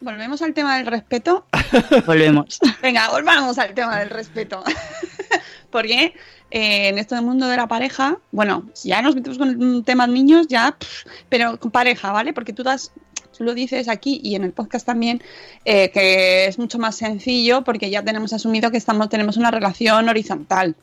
[0.00, 1.44] Volvemos al tema del respeto.
[2.06, 2.60] Volvemos.
[2.80, 4.62] Venga, volvamos al tema del respeto.
[5.70, 6.14] Porque
[6.50, 9.84] eh, en esto del mundo de la pareja, bueno, si ya nos metemos con el
[9.84, 12.32] tema niños, ya, pff, pero con pareja, ¿vale?
[12.32, 12.92] Porque tú, das,
[13.38, 15.22] tú lo dices aquí y en el podcast también,
[15.64, 20.08] eh, que es mucho más sencillo porque ya tenemos asumido que estamos, tenemos una relación
[20.08, 20.74] horizontal,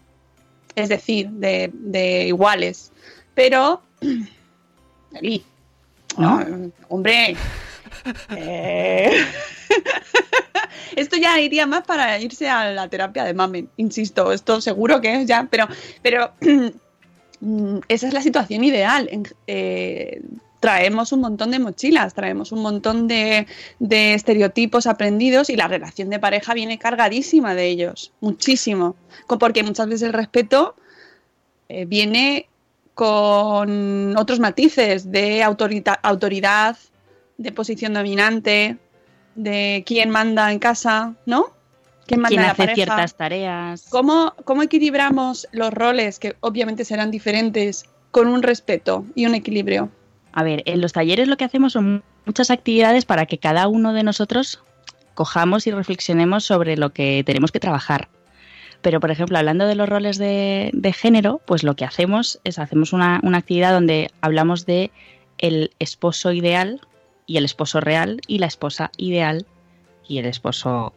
[0.76, 2.94] es decir, de, de iguales.
[3.36, 3.82] Pero,
[5.22, 5.44] Eli,
[6.18, 6.40] ¿No?
[6.40, 6.48] ah,
[6.88, 7.36] hombre,
[8.38, 9.26] eh,
[10.96, 15.14] esto ya iría más para irse a la terapia de mamen, insisto, esto seguro que
[15.14, 15.68] es ya, pero,
[16.02, 16.32] pero
[17.42, 19.10] mm, esa es la situación ideal.
[19.46, 20.22] Eh,
[20.66, 23.46] traemos un montón de mochilas, traemos un montón de,
[23.78, 28.96] de estereotipos aprendidos y la relación de pareja viene cargadísima de ellos, muchísimo.
[29.28, 30.76] Porque muchas veces el respeto
[31.70, 32.50] eh, viene
[32.96, 36.78] con otros matices de autoridad,
[37.38, 38.78] de posición dominante,
[39.36, 41.54] de quién manda en casa, ¿no?
[42.08, 42.74] ¿Quién manda la hace pareja?
[42.76, 43.86] ciertas tareas.
[43.92, 49.92] ¿Cómo, ¿Cómo equilibramos los roles, que obviamente serán diferentes, con un respeto y un equilibrio?
[50.36, 53.94] A ver, en los talleres lo que hacemos son muchas actividades para que cada uno
[53.94, 54.62] de nosotros
[55.14, 58.10] cojamos y reflexionemos sobre lo que tenemos que trabajar.
[58.82, 62.94] Pero, por ejemplo, hablando de los roles de, género, pues lo que hacemos es hacemos
[62.94, 64.92] una, una actividad donde hablamos de
[65.38, 66.82] el esposo ideal
[67.26, 69.48] y el esposo real y la esposa ideal
[70.08, 70.94] y el esposo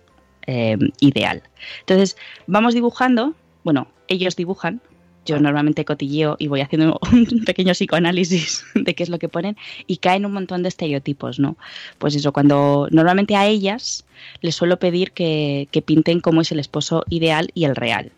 [0.47, 1.45] eh, ideal.
[1.81, 4.81] Entonces, vamos dibujando, bueno, ellos dibujan,
[5.29, 9.57] yo normalmente cotilleo y voy haciendo un pequeño psicoanálisis de qué es lo que ponen
[9.87, 11.57] y caen un montón de estereotipos, ¿no?
[11.99, 14.05] Pues eso, cuando normalmente a ellas
[14.41, 18.13] les suelo pedir que, que pinten cómo es el esposo ideal y el real.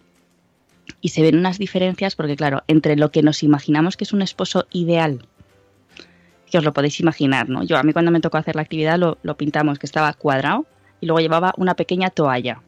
[1.01, 4.23] Y se ven unas diferencias porque, claro, entre lo que nos imaginamos que es un
[4.23, 5.27] esposo ideal,
[6.51, 7.63] que os lo podéis imaginar, ¿no?
[7.63, 10.67] Yo a mí cuando me tocó hacer la actividad lo, lo pintamos que estaba cuadrado
[11.01, 12.61] y luego llevaba una pequeña toalla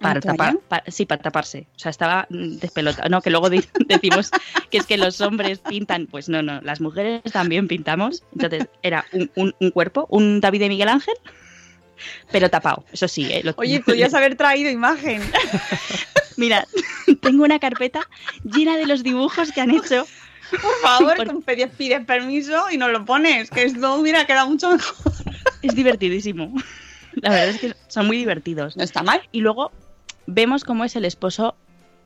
[0.00, 1.66] para tapar, pa- sí, para taparse.
[1.76, 3.08] O sea, estaba mm, despelotado.
[3.08, 3.48] No, que luego
[3.86, 4.30] decimos
[4.70, 6.06] que es que los hombres pintan.
[6.06, 8.22] Pues no, no, las mujeres también pintamos.
[8.32, 11.14] Entonces, era un, un- un cuerpo, un David de Miguel Ángel,
[12.32, 12.84] pero tapado.
[12.92, 13.42] Eso sí, ¿eh?
[13.44, 15.22] Lo- Oye, podrías haber traído imagen.
[16.36, 16.66] Mira,
[17.20, 18.08] tengo una carpeta
[18.44, 20.06] llena de los dibujos que han hecho.
[20.50, 25.12] Por favor, Por- pides permiso y nos lo pones, que esto hubiera quedado mucho mejor.
[25.62, 26.52] Es divertidísimo.
[27.14, 28.76] La verdad es que son muy divertidos.
[28.76, 29.20] No está mal.
[29.32, 29.70] Y luego
[30.32, 31.56] vemos cómo es el esposo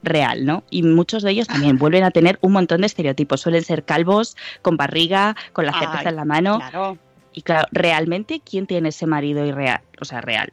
[0.03, 0.65] real, ¿no?
[0.71, 3.41] Y muchos de ellos también vuelven a tener un montón de estereotipos.
[3.41, 6.59] Suelen ser calvos, con barriga, con la cerveza Ay, en la mano.
[6.59, 6.99] Claro.
[7.33, 9.81] Y claro, realmente, ¿quién tiene ese marido irreal?
[10.01, 10.53] O sea, real.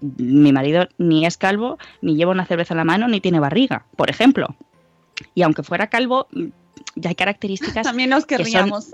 [0.00, 3.84] Mi marido ni es calvo, ni lleva una cerveza en la mano, ni tiene barriga,
[3.96, 4.54] por ejemplo.
[5.34, 6.26] Y aunque fuera calvo,
[6.96, 7.82] ya hay características.
[7.86, 8.90] También nos que son- querríamos.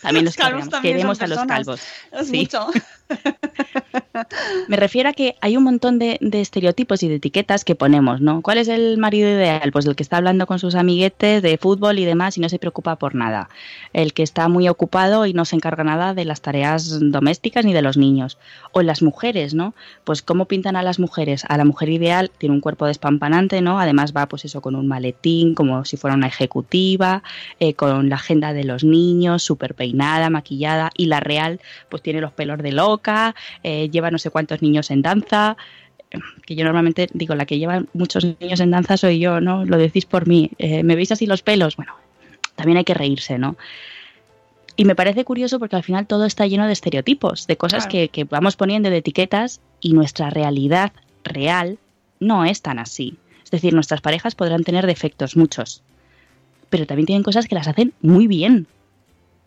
[0.00, 1.80] También los los calvos queremos, también queremos son a los calvos.
[2.12, 2.38] Es Sí.
[2.40, 2.66] mucho.
[4.68, 8.42] Me refiero a que hay un montón de, estereotipos y de etiquetas que ponemos, ¿no?
[8.42, 9.72] ¿Cuál es el marido ideal?
[9.72, 12.58] Pues el que está hablando con sus amiguetes de fútbol y demás y no se
[12.58, 13.48] preocupa por nada.
[13.92, 17.72] El que está muy ocupado y no se encarga nada de las tareas domésticas ni
[17.72, 18.38] de los niños.
[18.72, 19.74] O las mujeres, ¿no?
[20.04, 21.44] Pues cómo pintan a las mujeres.
[21.48, 23.78] A la mujer ideal tiene un cuerpo despampanante, ¿no?
[23.78, 27.22] Además va pues eso con un maletín, como si fuera una ejecutiva,
[27.60, 30.90] eh, con la agenda de los niños, súper peinada, maquillada.
[30.96, 34.90] Y la real pues tiene los pelos de loca, eh, lleva no sé cuántos niños
[34.90, 35.56] en danza,
[36.46, 39.64] que yo normalmente digo, la que lleva muchos niños en danza soy yo, ¿no?
[39.64, 40.50] Lo decís por mí.
[40.58, 41.76] Eh, ¿Me veis así los pelos?
[41.76, 41.94] Bueno,
[42.54, 43.56] también hay que reírse, ¿no?
[44.76, 47.90] Y me parece curioso porque al final todo está lleno de estereotipos, de cosas Claro.
[47.92, 50.92] que, que vamos poniendo de etiquetas y nuestra realidad
[51.24, 51.78] real
[52.20, 53.16] no es tan así.
[53.44, 55.82] Es decir, nuestras parejas podrán tener defectos, muchos,
[56.70, 58.66] pero también tienen cosas que las hacen muy bien.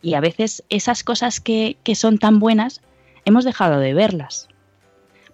[0.02, 2.80] Y a veces esas cosas que, que son tan buenas
[3.26, 4.48] hemos dejado de verlas.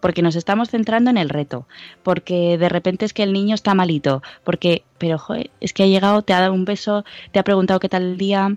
[0.00, 1.68] Porque nos estamos centrando en el reto,
[2.02, 5.86] porque de repente es que el niño está malito, porque, pero joder, es que ha
[5.86, 8.56] llegado, te ha dado un beso, te ha preguntado qué tal el día,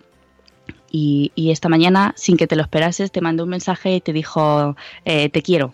[0.92, 4.12] y, y esta mañana, sin que te lo esperases, te mandó un mensaje y te
[4.12, 5.72] dijo, eh, te quiero.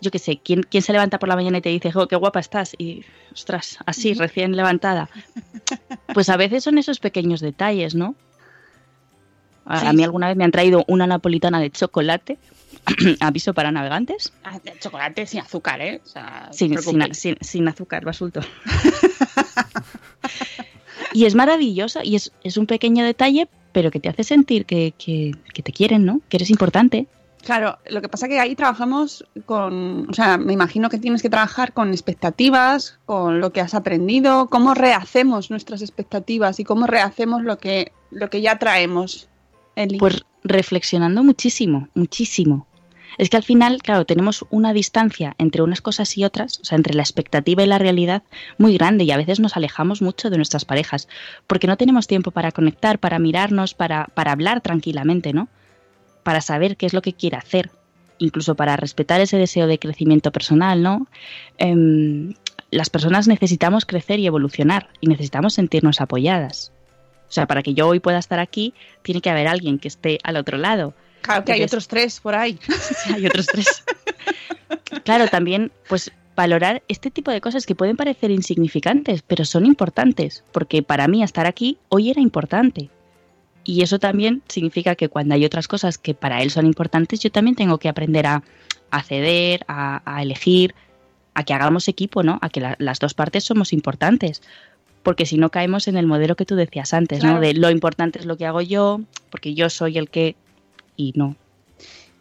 [0.00, 2.14] Yo qué sé, ¿quién, ¿quién se levanta por la mañana y te dice, jo, qué
[2.14, 2.74] guapa estás?
[2.78, 5.08] Y, ostras, así, recién levantada.
[6.12, 8.14] Pues a veces son esos pequeños detalles, ¿no?
[9.66, 9.86] A, Sí.
[9.86, 12.38] a mí alguna vez me han traído una napolitana de chocolate,
[13.20, 16.00] aviso para navegantes, Ah, chocolate sin azúcar, ¿eh?
[16.04, 18.40] O sea, sin, azúcar, basulto.
[21.12, 24.94] y es maravilloso y es, es un pequeño detalle, pero que te hace sentir que,
[24.98, 26.20] que- que te quieren, ¿no?
[26.28, 27.06] Que eres importante.
[27.44, 31.30] Claro, lo que pasa que ahí trabajamos con, o sea, me imagino que tienes que
[31.30, 37.42] trabajar con expectativas, con lo que has aprendido, cómo rehacemos nuestras expectativas y cómo rehacemos
[37.42, 39.28] lo que, lo que ya traemos.
[39.98, 42.66] Pues reflexionando muchísimo, muchísimo.
[43.18, 46.76] Es que al final, claro, tenemos una distancia entre unas cosas y otras, o sea,
[46.76, 48.22] entre la expectativa y la realidad
[48.58, 51.08] muy grande y a veces nos alejamos mucho de nuestras parejas
[51.46, 55.48] porque no tenemos tiempo para conectar, para mirarnos, para, para hablar tranquilamente, ¿no?
[56.22, 57.70] Para saber qué es lo que quiere hacer,
[58.18, 61.06] incluso para respetar ese deseo de crecimiento personal, ¿no?
[61.58, 62.34] Em,
[62.70, 66.72] las personas necesitamos crecer y evolucionar y necesitamos sentirnos apoyadas.
[67.28, 68.72] O sea, para que yo hoy pueda estar aquí,
[69.02, 70.94] tiene que haber alguien que esté al otro lado.
[71.22, 72.58] claro que hay otros tres por ahí.
[73.14, 73.82] Hay otros tres.
[75.04, 80.44] claro, también, pues valorar este tipo de cosas que pueden parecer insignificantes, pero son importantes,
[80.52, 82.90] porque para mí estar aquí hoy era importante.
[83.64, 87.32] Y eso también significa que cuando hay otras cosas que para él son importantes, yo
[87.32, 88.42] también tengo que aprender a,
[88.90, 90.74] a ceder, a, a elegir,
[91.34, 92.38] a que hagamos equipo, ¿no?
[92.42, 94.42] A que la- las dos partes somos importantes.
[95.06, 97.36] Porque si no caemos en el modelo que tú decías antes, Claro.
[97.36, 97.40] ¿no?
[97.40, 99.00] De lo importante es lo que hago yo,
[99.30, 100.34] porque yo soy el que.
[100.96, 101.36] Y no.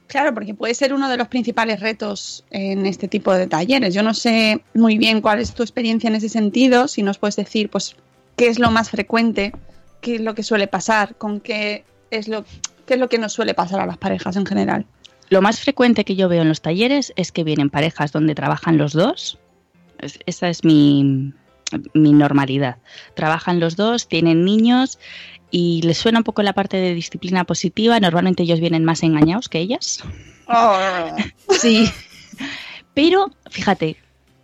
[0.05, 3.95] Claro, porque puede ser uno de los principales retos en este tipo de talleres.
[3.95, 7.35] Yo no sé muy bien cuál es tu experiencia en ese sentido, si nos puedes
[7.37, 7.95] decir, pues,
[8.35, 9.51] qué es lo más frecuente,
[10.01, 12.45] qué es lo que suele pasar, con qué es lo,
[12.85, 14.85] qué es lo que nos suele pasar a las parejas en general.
[15.29, 18.77] Lo más frecuente que yo veo en los talleres es que vienen parejas donde trabajan
[18.77, 19.39] los dos.
[19.97, 21.33] Es- esa es mi,
[21.93, 22.77] mi normalidad.
[23.15, 24.99] Trabajan los dos, tienen niños
[25.51, 27.99] y les suena un poco la parte de disciplina positiva.
[27.99, 30.03] Normalmente ellos vienen más engañados que ellas.
[31.59, 31.89] Sí.
[32.93, 33.97] Pero, fíjate,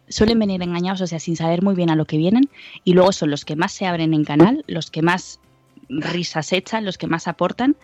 [0.09, 2.49] suelen venir engañados, o sea, sin saber muy bien a lo que vienen,
[2.83, 5.39] y luego son los que más se abren en canal, los que más
[5.89, 7.75] risas echan, los que más aportan,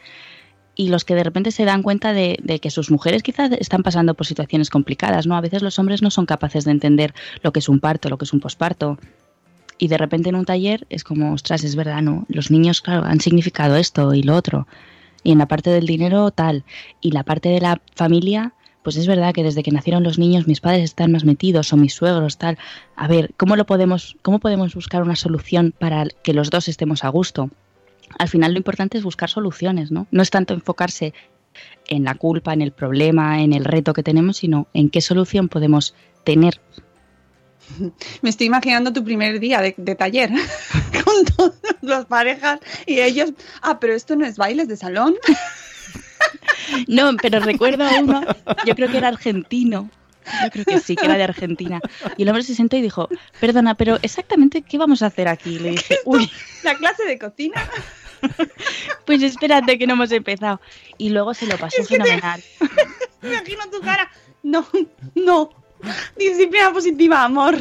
[0.75, 3.81] y los que de repente se dan cuenta de, de que sus mujeres quizás están
[3.81, 5.35] pasando por situaciones complicadas, ¿no?
[5.35, 8.17] A veces los hombres no son capaces de entender lo que es un parto, lo
[8.17, 8.99] que es un posparto.
[9.78, 12.25] Y de repente en un taller es como, ostras, es verdad, ¿no?
[12.30, 14.67] Los niños, claro, han significado esto y lo otro.
[15.23, 16.63] Y en la parte del dinero, tal.
[17.01, 20.47] Y la parte de la familia, pues es verdad que desde que nacieron los niños
[20.47, 22.57] mis padres están más metidos o mis suegros, tal.
[22.95, 27.03] A ver, ¿cómo lo podemos, cómo podemos buscar una solución para que los dos estemos
[27.03, 27.49] a gusto?
[28.17, 30.07] Al final lo importante es buscar soluciones, ¿no?
[30.11, 31.13] No es tanto enfocarse
[31.88, 35.49] en la culpa, en el problema, en el reto que tenemos, sino en qué solución
[35.49, 36.61] podemos tener.
[38.22, 40.30] Me estoy imaginando tu primer día de, de taller
[41.03, 45.15] con todas las parejas y ellos, ah, pero esto no es bailes de salón.
[46.88, 48.22] No, pero recuerdo a uno,
[48.65, 49.89] yo creo que era argentino.
[50.43, 51.80] Yo creo que sí, que era de Argentina.
[52.18, 53.07] Y el hombre se sentó y dijo,
[53.39, 55.57] perdona, pero exactamente qué vamos a hacer aquí.
[55.59, 56.30] Le dije, uy,
[56.63, 57.63] La clase de cocina.
[59.05, 60.59] pues espérate que no hemos empezado.
[60.97, 62.43] Y luego se lo pasó Es te- fenomenal.
[63.22, 64.11] Me imagino tu cara.
[64.43, 64.68] No,
[65.15, 65.49] no.
[66.17, 67.55] Disciplina positiva, amor.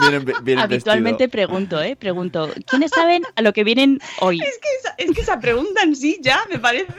[0.00, 1.30] Vienen, vienen Habitualmente vestido.
[1.46, 1.94] pregunto, ¿eh?
[1.96, 4.40] Pregunto, ¿quiénes saben a lo que vienen hoy?
[4.40, 6.92] Es que esa, es que esa pregunta en sí ya me parece.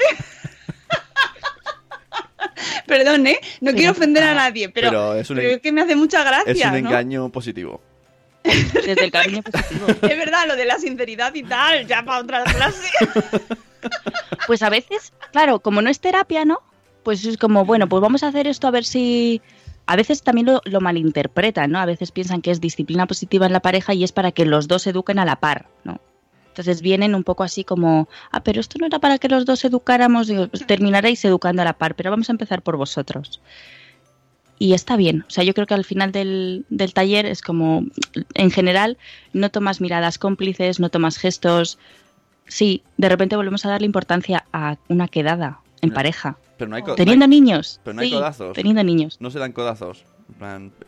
[2.86, 3.39] Perdón, ¿eh?
[3.62, 5.95] No quiero ofender a nadie, pero, Pero es un pero en- es que me hace
[5.95, 6.51] mucha gracia.
[6.53, 6.78] Es un ¿no?
[6.78, 7.82] engaño positivo.
[8.43, 9.88] Desde el cariño positivo.
[10.01, 12.89] Es verdad, lo de la sinceridad y tal, ya para otra clase.
[14.47, 16.62] Pues a veces, claro, como no es terapia, ¿no?
[17.03, 19.41] Pues es como, bueno, pues vamos a hacer esto a ver si...
[19.88, 21.79] A veces también lo, malinterpretan, ¿no?
[21.79, 24.67] A veces piensan que es disciplina positiva en la pareja y es para que los
[24.67, 26.01] dos eduquen a la par, ¿no?
[26.49, 29.63] Entonces vienen un poco así como, ah, pero esto no era para que los dos
[29.63, 33.41] educáramos, pues terminaréis educando a la par, pero vamos a empezar por vosotros.
[34.59, 37.85] Y está bien, o sea, yo creo que al final del, del taller es como,
[38.33, 38.97] en general,
[39.31, 41.77] no tomas miradas cómplices, no tomas gestos,
[42.47, 45.95] sí, de repente volvemos a darle importancia a una quedada en No.
[45.95, 46.38] pareja.
[46.57, 47.79] Pero no hay, Teniendo no hay- niños.
[47.83, 48.53] pero no hay sí, codazos.
[48.53, 49.17] Teniendo niños.
[49.19, 50.03] no se dan codazos.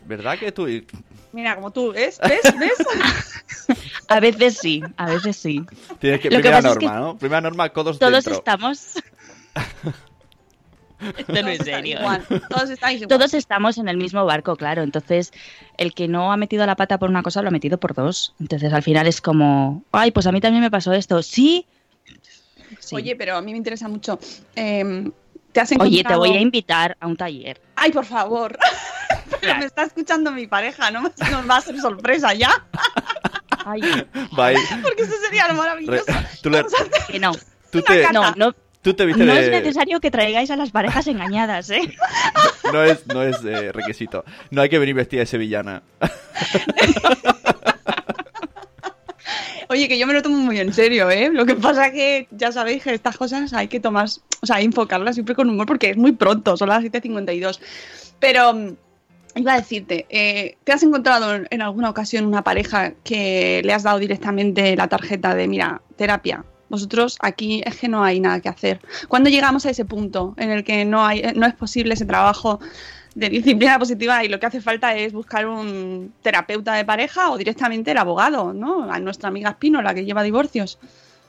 [0.05, 0.67] ¿verdad que tú?
[0.67, 0.85] y-
[1.31, 2.19] Mira, como tú, ¿ves?
[2.27, 2.41] ¿Ves?
[2.59, 2.73] ¿Ves?
[4.09, 5.63] A veces sí, a veces sí.
[5.99, 7.17] Tienes que, Lo que primera pasa es norma, que ¿no?
[7.17, 8.33] Primera norma, codos Todos dentro.
[8.33, 8.95] estamos.
[10.99, 11.99] Esto no Todos es serio.
[11.99, 13.17] igual, Todos estáis igual.
[13.19, 14.81] Todos estamos en el mismo barco, claro.
[14.81, 15.31] Entonces,
[15.77, 18.33] el que no ha metido la pata por una cosa lo ha metido por dos.
[18.39, 21.21] Entonces, al final es como, ay, pues a mí también me pasó esto.
[21.21, 21.65] Sí.
[22.89, 22.95] Sí.
[22.95, 24.19] Oye, pero a mí me interesa mucho.
[24.55, 25.11] em,
[25.51, 27.59] ¿Te has Oye, te voy a invitar a un taller.
[27.75, 28.57] Ay, por favor.
[29.29, 29.59] Pero Claro.
[29.59, 31.01] me está escuchando mi pareja, ¿no?
[31.01, 32.49] Nos va a ser sorpresa ya.
[33.65, 33.81] Ay,
[34.37, 34.55] Va ahí.
[34.83, 36.03] Porque eso sería Re- maravilloso.
[36.43, 36.63] tú, le-
[37.11, 37.31] que no.
[37.71, 39.45] tú te, No, no, tú te viste no de...
[39.45, 41.81] es necesario que traigáis a las parejas engañadas, ¿eh?
[42.73, 44.23] No es, no es eh, requisito.
[44.51, 45.83] No hay que venir vestida de sevillana.
[49.71, 51.29] Oye, que yo me lo tomo muy en serio, ¿eh?
[51.31, 54.07] Lo que pasa que ya sabéis que estas cosas hay que tomar,
[54.41, 57.59] o sea, enfocarlas siempre con humor porque es muy pronto, son las 7.52.
[58.19, 58.75] Pero mm,
[59.35, 63.71] iba a decirte, eh, ¿te has encontrado en- en alguna ocasión una pareja que le
[63.73, 66.43] has dado directamente la tarjeta de, mira, terapia?
[66.69, 68.79] Vosotros aquí es que no hay nada que hacer.
[69.07, 72.59] ¿Cuándo llegamos a ese punto en el que no, hay, no es posible ese trabajo
[73.19, 77.37] de disciplina positiva y lo que hace falta es buscar un terapeuta de pareja o
[77.37, 78.91] directamente el abogado, ¿no?
[78.91, 80.79] A nuestra amiga Espino, la que lleva divorcios.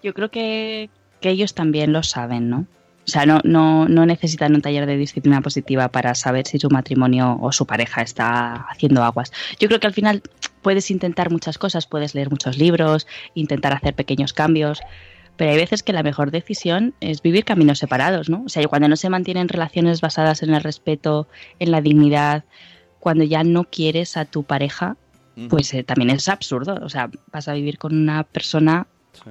[0.02, 0.88] Yo creo que,
[1.20, 2.66] que ellos también lo saben, ¿no?
[3.06, 6.70] O sea, no, no, no necesitan un taller de disciplina positiva para saber si su
[6.70, 9.32] matrimonio o su pareja está haciendo aguas.
[9.58, 10.22] Yo creo que al final
[10.62, 14.80] puedes intentar muchas cosas, puedes leer muchos libros, intentar hacer pequeños cambios,
[15.36, 18.42] pero hay veces que la mejor decisión es vivir caminos separados, ¿no?
[18.44, 21.28] O sea, cuando no se mantienen relaciones basadas en el respeto,
[21.58, 22.44] en la dignidad,
[22.98, 24.96] cuando ya no quieres a tu pareja,
[25.48, 26.78] pues eh, también es absurdo.
[26.82, 29.30] O sea, vas a vivir con una persona sí.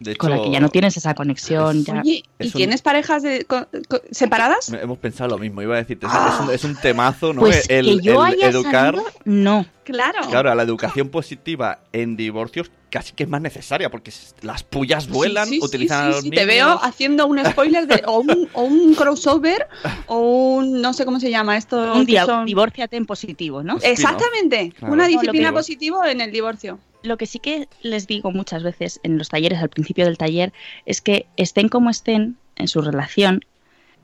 [0.00, 1.84] De hecho, con la que ya no tienes esa conexión.
[1.84, 4.70] ya- Oye, ¿y Es un- tienes parejas de, co- co- separadas?
[4.72, 5.60] hemos pensado lo mismo.
[5.62, 7.40] Iba a decirte, es, es un, es un temazo, ¿no?
[7.42, 8.96] Pues el, que yo el haya educar.
[9.24, 9.66] no.
[9.84, 10.20] Claro.
[10.30, 15.46] Claro, la educación positiva en divorcios casi que es más necesaria porque las pullas vuelan,
[15.48, 16.40] Sí, sí, sí, utilizan sí, a los sí, niños.
[16.40, 19.66] Te veo haciendo un spoiler de o un, o un crossover
[20.06, 20.20] o
[20.58, 21.76] un no sé cómo se llama esto.
[21.94, 23.78] Un son- divórciate en positivo, ¿no?
[23.82, 24.94] Exactamente, Claro.
[24.94, 25.58] una disciplina digo.
[25.58, 26.78] positivo en el divorcio.
[27.02, 30.52] Lo que sí que les digo muchas veces en los talleres, al principio del taller,
[30.86, 33.44] es que estén como estén en su relación,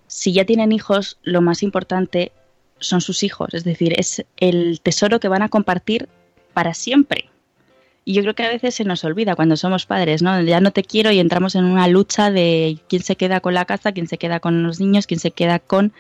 [0.06, 2.32] si ya tienen hijos, lo más importante
[2.78, 3.54] son sus hijos.
[3.54, 6.08] Es decir, es el tesoro que van a compartir
[6.54, 7.28] para siempre.
[8.04, 10.40] Y yo creo que a veces se nos olvida cuando somos padres, ¿no?
[10.42, 13.64] Ya no te quiero y entramos en una lucha de quién se queda con la
[13.64, 15.92] casa, quién se queda con los niños, quién se queda con...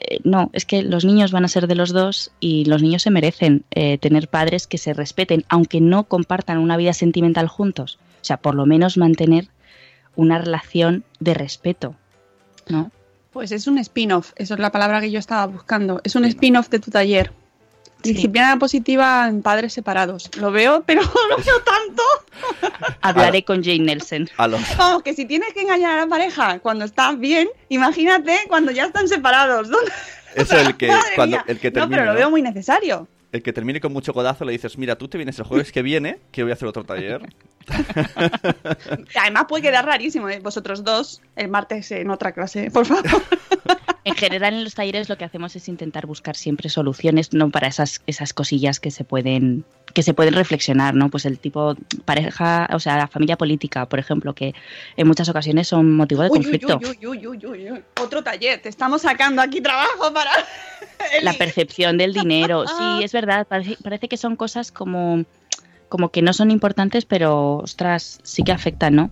[0.00, 3.02] Eh, no, es que los niños van a ser de los dos y los niños
[3.02, 7.98] se merecen eh, tener padres que se respeten, aunque no compartan una vida sentimental juntos.
[8.20, 9.48] O sea, por lo menos mantener
[10.16, 11.94] una relación de respeto,
[12.68, 12.90] ¿no?
[13.32, 16.00] Pues es un spin-off, eso es la palabra que yo estaba buscando.
[16.02, 17.32] Es un spin-off de tu taller.
[18.02, 18.14] Sí.
[18.14, 20.30] Disciplina positiva en padres separados.
[20.38, 22.02] Lo veo, pero lo veo tanto.
[23.02, 24.28] Hablaré con Jane Nelson.
[24.38, 28.86] Vamos, que si tienes que engañar a la pareja cuando estás bien, imagínate cuando ya
[28.86, 29.68] están separados.
[29.68, 29.92] ¿Dónde-
[30.34, 32.18] eso el que cuando el que no, termine, pero lo ¿no?
[32.18, 33.08] veo muy necesario.
[33.32, 35.82] El que termine con mucho codazo le dices, mira, tú te vienes el jueves que
[35.82, 37.22] viene, que voy a hacer otro taller.
[39.20, 40.40] Además puede quedar rarísimo, ¿eh?
[40.40, 43.04] vosotros dos, el martes en otra clase, por favor.
[44.02, 47.68] En general en los talleres lo que hacemos es intentar buscar siempre soluciones, no para
[47.68, 51.10] esas, esas cosillas que se pueden que se pueden reflexionar, ¿no?
[51.10, 51.74] Pues el tipo
[52.04, 54.54] pareja, o sea, la familia política, por ejemplo, que
[54.96, 56.78] en muchas ocasiones son motivo de Uy, uy, conflicto.
[56.78, 57.84] uy, uy, uy, uy, uy.
[58.00, 60.30] Otro taller, te estamos sacando aquí trabajo para...
[61.22, 65.24] La percepción del dinero, sí, es verdad, parece, parece que son cosas como
[65.88, 69.10] como que no son importantes, pero ostras, sí que afectan, ¿no?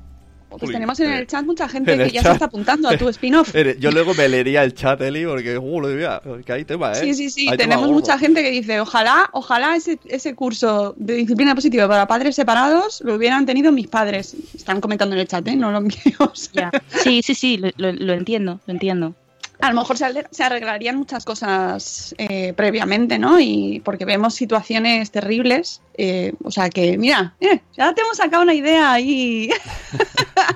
[0.49, 2.31] Pues Uy, tenemos en eh, el chat mucha gente en que ya chat.
[2.31, 3.53] se está apuntando a tu spin-off.
[3.81, 6.95] Yo luego me leería el chat, Eli, porque, uh, lo diría, que hay tema, ¿eh?
[6.95, 7.49] Sí, sí, sí.
[7.51, 12.07] Hay Tenemos mucha gente que dice, ojalá, ojalá ese, ese curso de disciplina positiva para
[12.07, 14.37] padres separados lo hubieran tenido mis padres.
[14.55, 15.57] Están comentando en el chat, ¿eh?
[15.57, 16.51] No los míos.
[16.55, 16.71] Ya.
[17.03, 19.15] Sí, sí, sí, lo, lo- lo entiendo, lo entiendo.
[19.61, 23.41] A lo mejor se, arreglarían muchas cosas eh, previamente, ¿no?
[23.41, 25.81] Y porque vemos situaciones terribles.
[25.97, 29.51] eh, o sea que, mira, eh, ya te hemos sacado una idea ahí.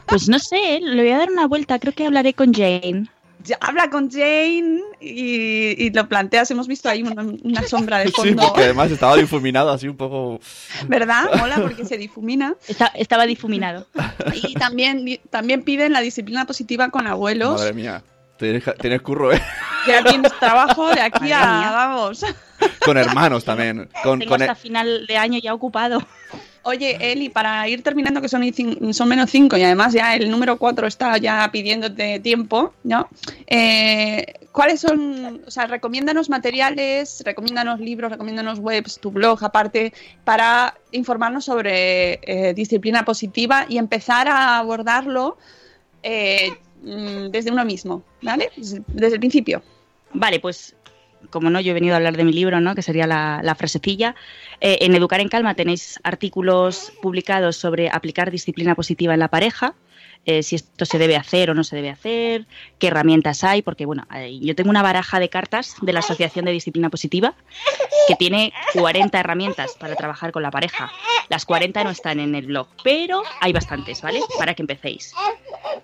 [0.07, 3.07] Pues no sé, le voy a dar una vuelta, creo que hablaré con Jane.
[3.45, 6.51] Ya habla con Jane y, y lo planteas.
[6.51, 8.43] Hemos visto ahí una, una sombra de Sí, fondo.
[8.49, 10.39] porque además estaba difuminado así un poco...
[10.87, 11.25] ¿Verdad?
[11.39, 12.55] Mola porque se difumina.
[12.69, 13.87] Está- estaba difuminado.
[14.35, 17.59] Y también, también piden la disciplina positiva con abuelos.
[17.61, 18.03] Madre mía,
[18.43, 19.41] tienes, tienes curro, ¿eh?
[19.87, 21.71] Ya tienes trabajo de aquí Madre a, mía.
[21.73, 22.25] vamos.
[22.85, 23.89] Con hermanos también.
[24.05, 26.01] Con, Tengo con hasta final de año ya ocupado.
[26.65, 28.45] Oye, Eli, para ir terminando, que son,
[28.93, 33.09] son menos cinco y además ya el número cuatro está ya pidiéndote tiempo, ¿no?
[33.49, 40.75] Eh, ¿Cuáles son, o sea, recomiéndanos materiales, recomiéndanos libros, recomiéndanos webs, tu blog aparte, para
[40.93, 45.39] informarnos sobre eh, disciplina positiva y empezar a abordarlo
[46.05, 46.53] eh,
[46.83, 48.51] mm, desde uno mismo, ¿vale?
[48.57, 49.63] Desde, desde el principio.
[50.13, 50.77] Vale, pues
[51.31, 52.75] como no, yo he venido a hablar de mi libro, ¿no?
[52.75, 54.15] que sería la, la frasecilla.
[54.61, 59.75] Eh, en Educar en Calma tenéis artículos publicados sobre aplicar disciplina positiva en la pareja,
[60.25, 62.47] eh, si esto se debe hacer o no se debe hacer,
[62.79, 66.45] qué herramientas hay, porque bueno, hay- yo tengo una baraja de cartas de la Asociación
[66.45, 67.35] de Disciplina Positiva
[68.07, 70.93] que tiene 40 herramientas para trabajar con la pareja.
[71.29, 74.21] Las 40 no están en el blog, pero hay bastantes, ¿vale?
[74.39, 75.13] Para que empecéis.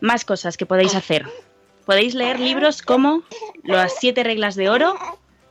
[0.00, 1.26] Más cosas que podéis hacer.
[1.84, 3.22] Podéis leer libros como
[3.64, 4.94] Las siete reglas de oro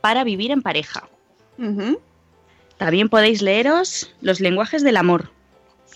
[0.00, 1.08] para vivir en pareja.
[2.76, 5.30] También podéis leeros Los lenguajes del amor.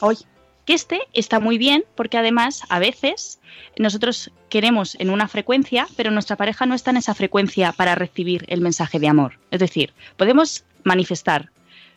[0.01, 0.18] Hoy.
[0.64, 3.40] Que este está muy bien porque además a veces
[3.78, 8.44] nosotros queremos en una frecuencia, pero nuestra pareja no está en esa frecuencia para recibir
[8.48, 9.38] el mensaje de amor.
[9.50, 11.50] Es decir, podemos manifestar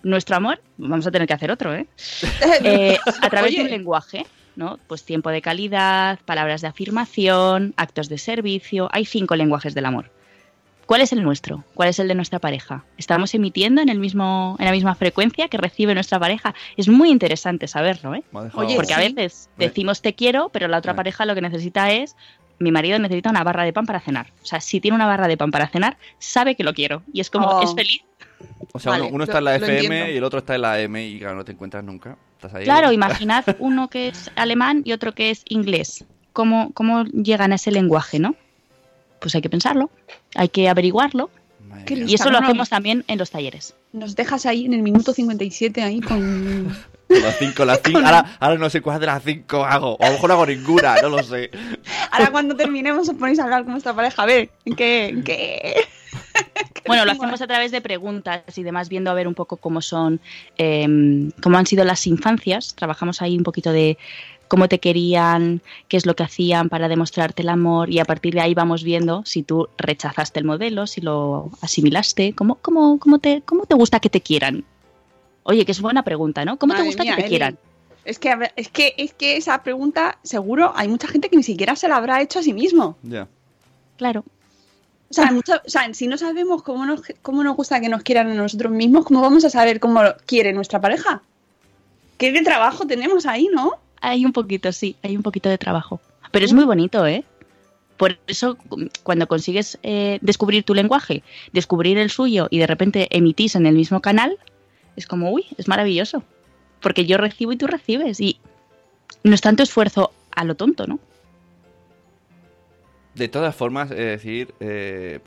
[0.03, 1.87] nuestro amor, vamos a tener que hacer otro, ¿eh?
[2.63, 3.77] Eh, a través de un Oye.
[3.77, 4.79] lenguaje, ¿no?
[4.87, 8.87] Pues tiempo de calidad, palabras de afirmación, actos de servicio.
[8.91, 10.11] Hay cinco lenguajes del amor.
[10.85, 11.63] ¿Cuál es el nuestro?
[11.73, 12.83] ¿Cuál es el de nuestra pareja?
[12.97, 16.53] ¿Estamos emitiendo en el mismo, en la misma frecuencia que recibe nuestra pareja?
[16.77, 18.23] Es muy interesante saberlo, ¿eh?
[18.53, 20.97] Oye, Porque a veces decimos te quiero, pero la otra Sí.
[20.97, 22.15] pareja lo que necesita es
[22.59, 24.27] mi marido necesita una barra de pan para cenar.
[24.41, 27.01] O sea, si tiene una barra de pan para cenar, sabe que lo quiero.
[27.11, 27.63] Y es como, Oh.
[27.63, 28.01] es feliz.
[28.71, 30.11] O sea, Vale, uno, uno está en la FM entiendo.
[30.13, 32.15] y el otro está en la M y claro, no te encuentras nunca.
[32.35, 32.63] Estás ahí.
[32.63, 32.91] Claro,
[33.31, 36.05] imaginad uno que es alemán y otro que es inglés.
[36.31, 38.35] ¿Cómo, cómo llegan a ese lenguaje, no?
[39.19, 39.89] Pues hay que pensarlo,
[40.35, 41.29] hay que averiguarlo.
[41.67, 42.05] Madre.
[42.07, 43.75] Y eso lo hacemos también en los talleres.
[43.91, 46.75] Nos dejas ahí en el minuto 57 ahí con...
[47.07, 47.99] Las 5, las 5.
[47.99, 49.95] Ahora, ahora no sé cuál de las 5 hago.
[49.95, 51.51] O a lo mejor no hago ninguna, no lo sé.
[52.11, 54.23] Ahora cuando terminemos os ponéis a hablar con vuestra pareja.
[54.23, 55.07] A ver, ¿en qué?
[55.09, 55.75] ¿En qué?
[56.87, 59.81] Bueno, lo hacemos a través de preguntas y demás, viendo a ver un poco cómo
[59.81, 60.21] son,
[60.55, 62.75] eh, cómo han sido las infancias.
[62.75, 63.97] Trabajamos ahí un poquito de
[64.47, 68.33] cómo te querían, qué es lo que hacían para demostrarte el amor y a partir
[68.33, 73.19] de ahí vamos viendo si tú rechazaste el modelo, si lo asimilaste, cómo, cómo, cómo,
[73.19, 74.63] te, cómo te gusta que te quieran.
[75.43, 76.57] Oye, que es buena pregunta, ¿no?
[76.57, 77.29] ¿Cómo Madre te gusta mía, que te Eli.
[77.29, 77.57] quieran?
[78.03, 81.75] Es que, es que es que esa pregunta, seguro, hay mucha gente que ni siquiera
[81.75, 82.97] se la habrá hecho a sí mismo.
[83.03, 83.27] Ya.
[83.97, 84.23] Claro.
[85.09, 88.03] O sea, mucha- o sea, si no sabemos cómo nos, cómo nos gusta que nos
[88.03, 91.21] quieran a nosotros mismos, ¿cómo vamos a saber cómo quiere nuestra pareja?
[92.17, 93.73] ¿Qué de trabajo tenemos ahí, no?
[94.01, 95.99] Hay un poquito, sí, hay un poquito de trabajo.
[96.31, 97.23] Pero es muy bonito, ¿eh?
[97.97, 101.23] Por eso, cu- cuando consigues eh, descubrir tu lenguaje,
[101.53, 104.37] descubrir el suyo y de repente emitís en el mismo canal,
[104.97, 106.23] es como, uy, es maravilloso.
[106.81, 108.19] Porque yo recibo y tú recibes.
[108.19, 108.37] Y
[109.23, 110.99] no es tanto esfuerzo a lo tonto, ¿no?
[113.15, 115.19] De todas formas, es decir, eh,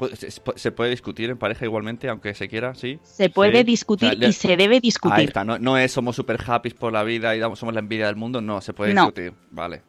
[0.57, 2.99] se, puede discutir en pareja igualmente, aunque se quiera, sí.
[3.03, 3.65] Se puede Sí.
[3.65, 5.25] discutir O sea, le- y se debe Ahí discutir.
[5.29, 8.17] está, no, no es somos super happy por la vida y somos la envidia del
[8.17, 9.05] mundo, no, se puede No.
[9.07, 9.83] discutir, vale.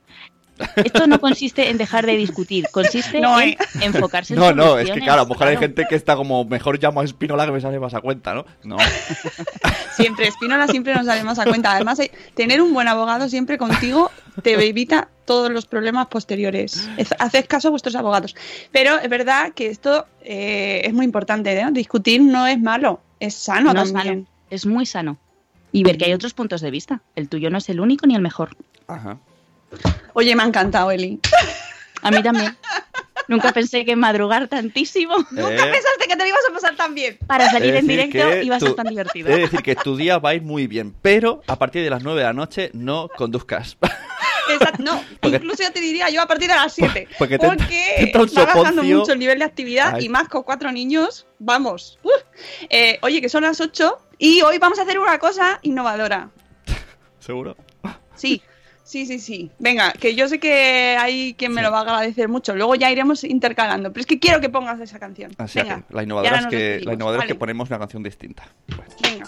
[0.75, 3.57] Esto no consiste en dejar de discutir, consiste No, en ¿eh?
[3.81, 5.67] enfocarse en No, no, es que claro, a lo mejor hay claro.
[5.67, 8.45] gente que está como, mejor llamo a Espinola que me sale más a cuenta, ¿no?
[8.63, 8.77] No,
[9.95, 11.73] Siempre, Espinola siempre nos sale más a cuenta.
[11.73, 14.11] Además, eh, tener un buen abogado siempre contigo
[14.43, 16.89] te evita todos los problemas posteriores.
[16.97, 18.35] Es- Haced caso a vuestros abogados.
[18.71, 21.71] Pero es verdad que esto eh, es muy importante, ¿no?
[21.71, 24.25] Discutir no es malo, es sano No es también.
[24.25, 25.17] sano, es muy sano.
[25.71, 27.01] Y ver que hay otros puntos de vista.
[27.15, 28.55] El tuyo no es el único ni el mejor.
[28.87, 29.17] ajá.
[30.19, 31.17] Oye, me ha encantado, Eli.
[32.01, 32.57] A mí también.
[33.29, 36.93] Nunca pensé que madrugar tantísimo ¿Nunca Eh, pensaste que te lo ibas a pasar tan
[36.93, 37.17] bien?
[37.25, 39.29] para salir en directo iba a ser tan divertido.
[39.29, 42.03] Es decir, que tu día va a ir muy bien, pero a partir de las
[42.03, 43.77] 9 de la noche no conduzcas.
[44.51, 47.07] Exacto, no, Porque- incluso ya te diría yo a partir de las 7.
[47.17, 50.05] Porque te porque te va bajando mucho el nivel de actividad Ay.
[50.05, 51.97] y más con cuatro niños, vamos.
[52.69, 56.29] Eh, oye, que son las 8 y hoy vamos a hacer una cosa innovadora.
[57.19, 57.55] ¿Seguro?
[58.15, 58.41] Sí,
[58.89, 59.51] sí, sí, sí.
[59.59, 62.55] Venga, que yo sé que hay quien me lo va a agradecer mucho.
[62.55, 63.93] Luego ya iremos intercalando.
[63.93, 65.31] Pero es que quiero que pongas esa canción.
[65.37, 65.83] Así Venga.
[65.87, 68.47] que la innovadora es que, la innovadora es que ponemos una canción distinta.
[68.67, 68.93] Bueno.
[69.01, 69.27] Venga.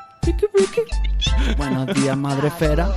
[0.23, 0.81] Ricky, Ricky.
[1.57, 2.89] Buenos días, madre esfera.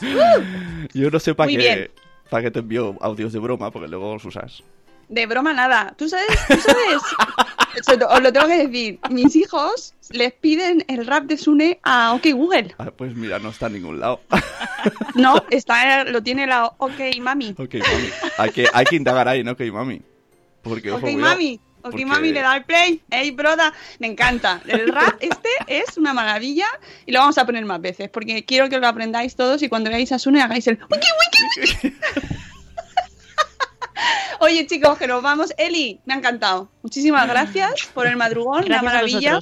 [0.92, 1.90] Yo no sé para Muy qué, bien.
[2.30, 4.62] para qué te envío audios de broma, porque luego los usas.
[5.08, 5.94] De broma nada.
[5.96, 6.26] ¿Tú sabes?
[6.48, 7.98] ¿Tú sabes?
[8.08, 8.98] Os lo tengo que decir.
[9.10, 12.74] Mis hijos les piden el rap de Sune a OK Google.
[12.78, 14.20] Ah, pues mira, no está en ningún lado.
[15.14, 17.52] No, está, lo tiene la OK Mami.
[17.56, 18.08] ok, mami.
[18.36, 19.52] Hay que, hay que indagar ahí, ¿no?
[19.52, 20.02] Ok, mami.
[20.60, 21.58] Porque, ojo, Ok, cuidado, mami.
[21.84, 23.02] Ok, porque- mami, le da el play.
[23.10, 23.72] Ey, broda.
[23.98, 24.60] Me encanta.
[24.66, 26.66] El rap este es una maravilla
[27.06, 29.90] y lo vamos a poner más veces porque quiero que lo aprendáis todos y cuando
[29.90, 31.08] veáis a Sune hagáis el wiki,
[31.60, 31.96] wiki, wiki.
[34.40, 35.52] Oye, chicos, que nos vamos.
[35.56, 36.68] Eli, me ha encantado.
[36.82, 39.40] Muchísimas gracias por el madrugón, Gracias una a maravilla.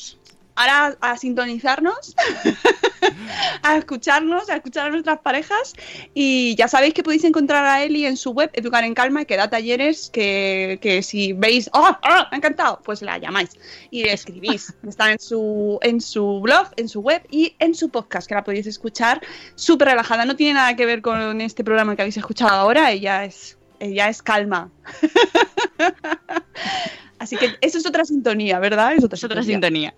[0.55, 2.14] Ahora a sintonizarnos,
[3.62, 5.72] a escucharnos, a escuchar a nuestras parejas.
[6.14, 9.36] Y ya sabéis que podéis encontrar a Eli en su web, Educar en Calma, que
[9.36, 12.80] da talleres que, que si veis, ¡oh, oh, me ha encantado!
[12.84, 13.50] Pues la llamáis
[13.90, 14.74] y le escribís.
[14.86, 18.44] Está en su, en su blog, en su web y en su podcast, que la
[18.44, 19.20] podéis escuchar
[19.55, 20.24] súper relajada.
[20.24, 24.09] No tiene nada que ver con este programa que habéis escuchado ahora, ella es, ella
[24.09, 24.70] es calma.
[27.18, 28.94] Así que eso es otra sintonía, ¿verdad?
[28.94, 29.94] Es otra Es otra sintonía.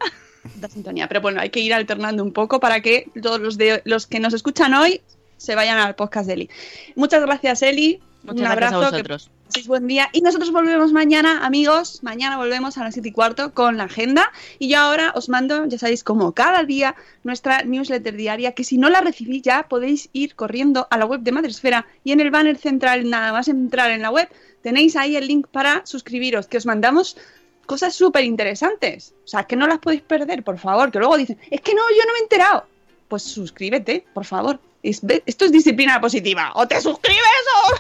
[0.57, 1.09] Otra sintonía.
[1.09, 4.21] Pero bueno, hay que ir alternando un poco para que todos los, de, los que
[4.21, 5.01] nos escuchan hoy
[5.37, 6.51] se vayan al podcast de Eli.
[6.97, 8.01] Muchas gracias, Eli.
[8.23, 8.87] Muchas un gracias abrazo.
[8.87, 9.31] a que vosotros.
[9.47, 10.09] paséis buen día.
[10.13, 12.03] Y nosotros volvemos mañana, amigos.
[12.03, 14.33] Mañana volvemos a las 7 y cuarto con la agenda.
[14.59, 18.79] Y yo ahora os mando, ya sabéis, como cada día, nuestra newsletter diaria, que si
[18.79, 22.31] no la recibís ya podéis ir corriendo a la web de Madresfera y en el
[22.31, 24.29] banner central, nada más entrar en la web,
[24.63, 27.19] tenéis ahí el link para suscribiros, que os mandamos
[27.65, 29.15] cosas súper interesantes.
[29.25, 30.91] O sea, que no las podéis perder, por favor.
[30.91, 32.67] Que luego dicen, es que no, yo no me he enterado.
[33.09, 34.61] Pues suscríbete, por favor.
[34.83, 36.53] Es- esto es disciplina positiva.
[36.55, 37.23] O te suscribes
[37.57, 37.75] o...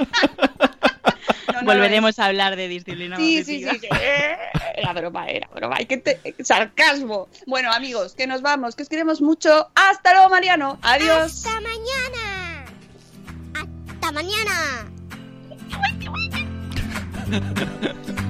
[1.52, 3.72] no, no, Volveremos a hablar de disciplina Sí, sí, positiva.
[3.74, 4.68] sí, sí.
[4.76, 5.76] Era broma, era broma.
[5.78, 7.28] Ay, qué te- sarcasmo.
[7.46, 9.68] Bueno, amigos, que nos vamos, que os queremos mucho.
[9.74, 10.78] Hasta luego, Mariano.
[10.82, 11.44] Adiós.
[11.46, 12.64] Hasta mañana.
[13.92, 14.86] Hasta mañana.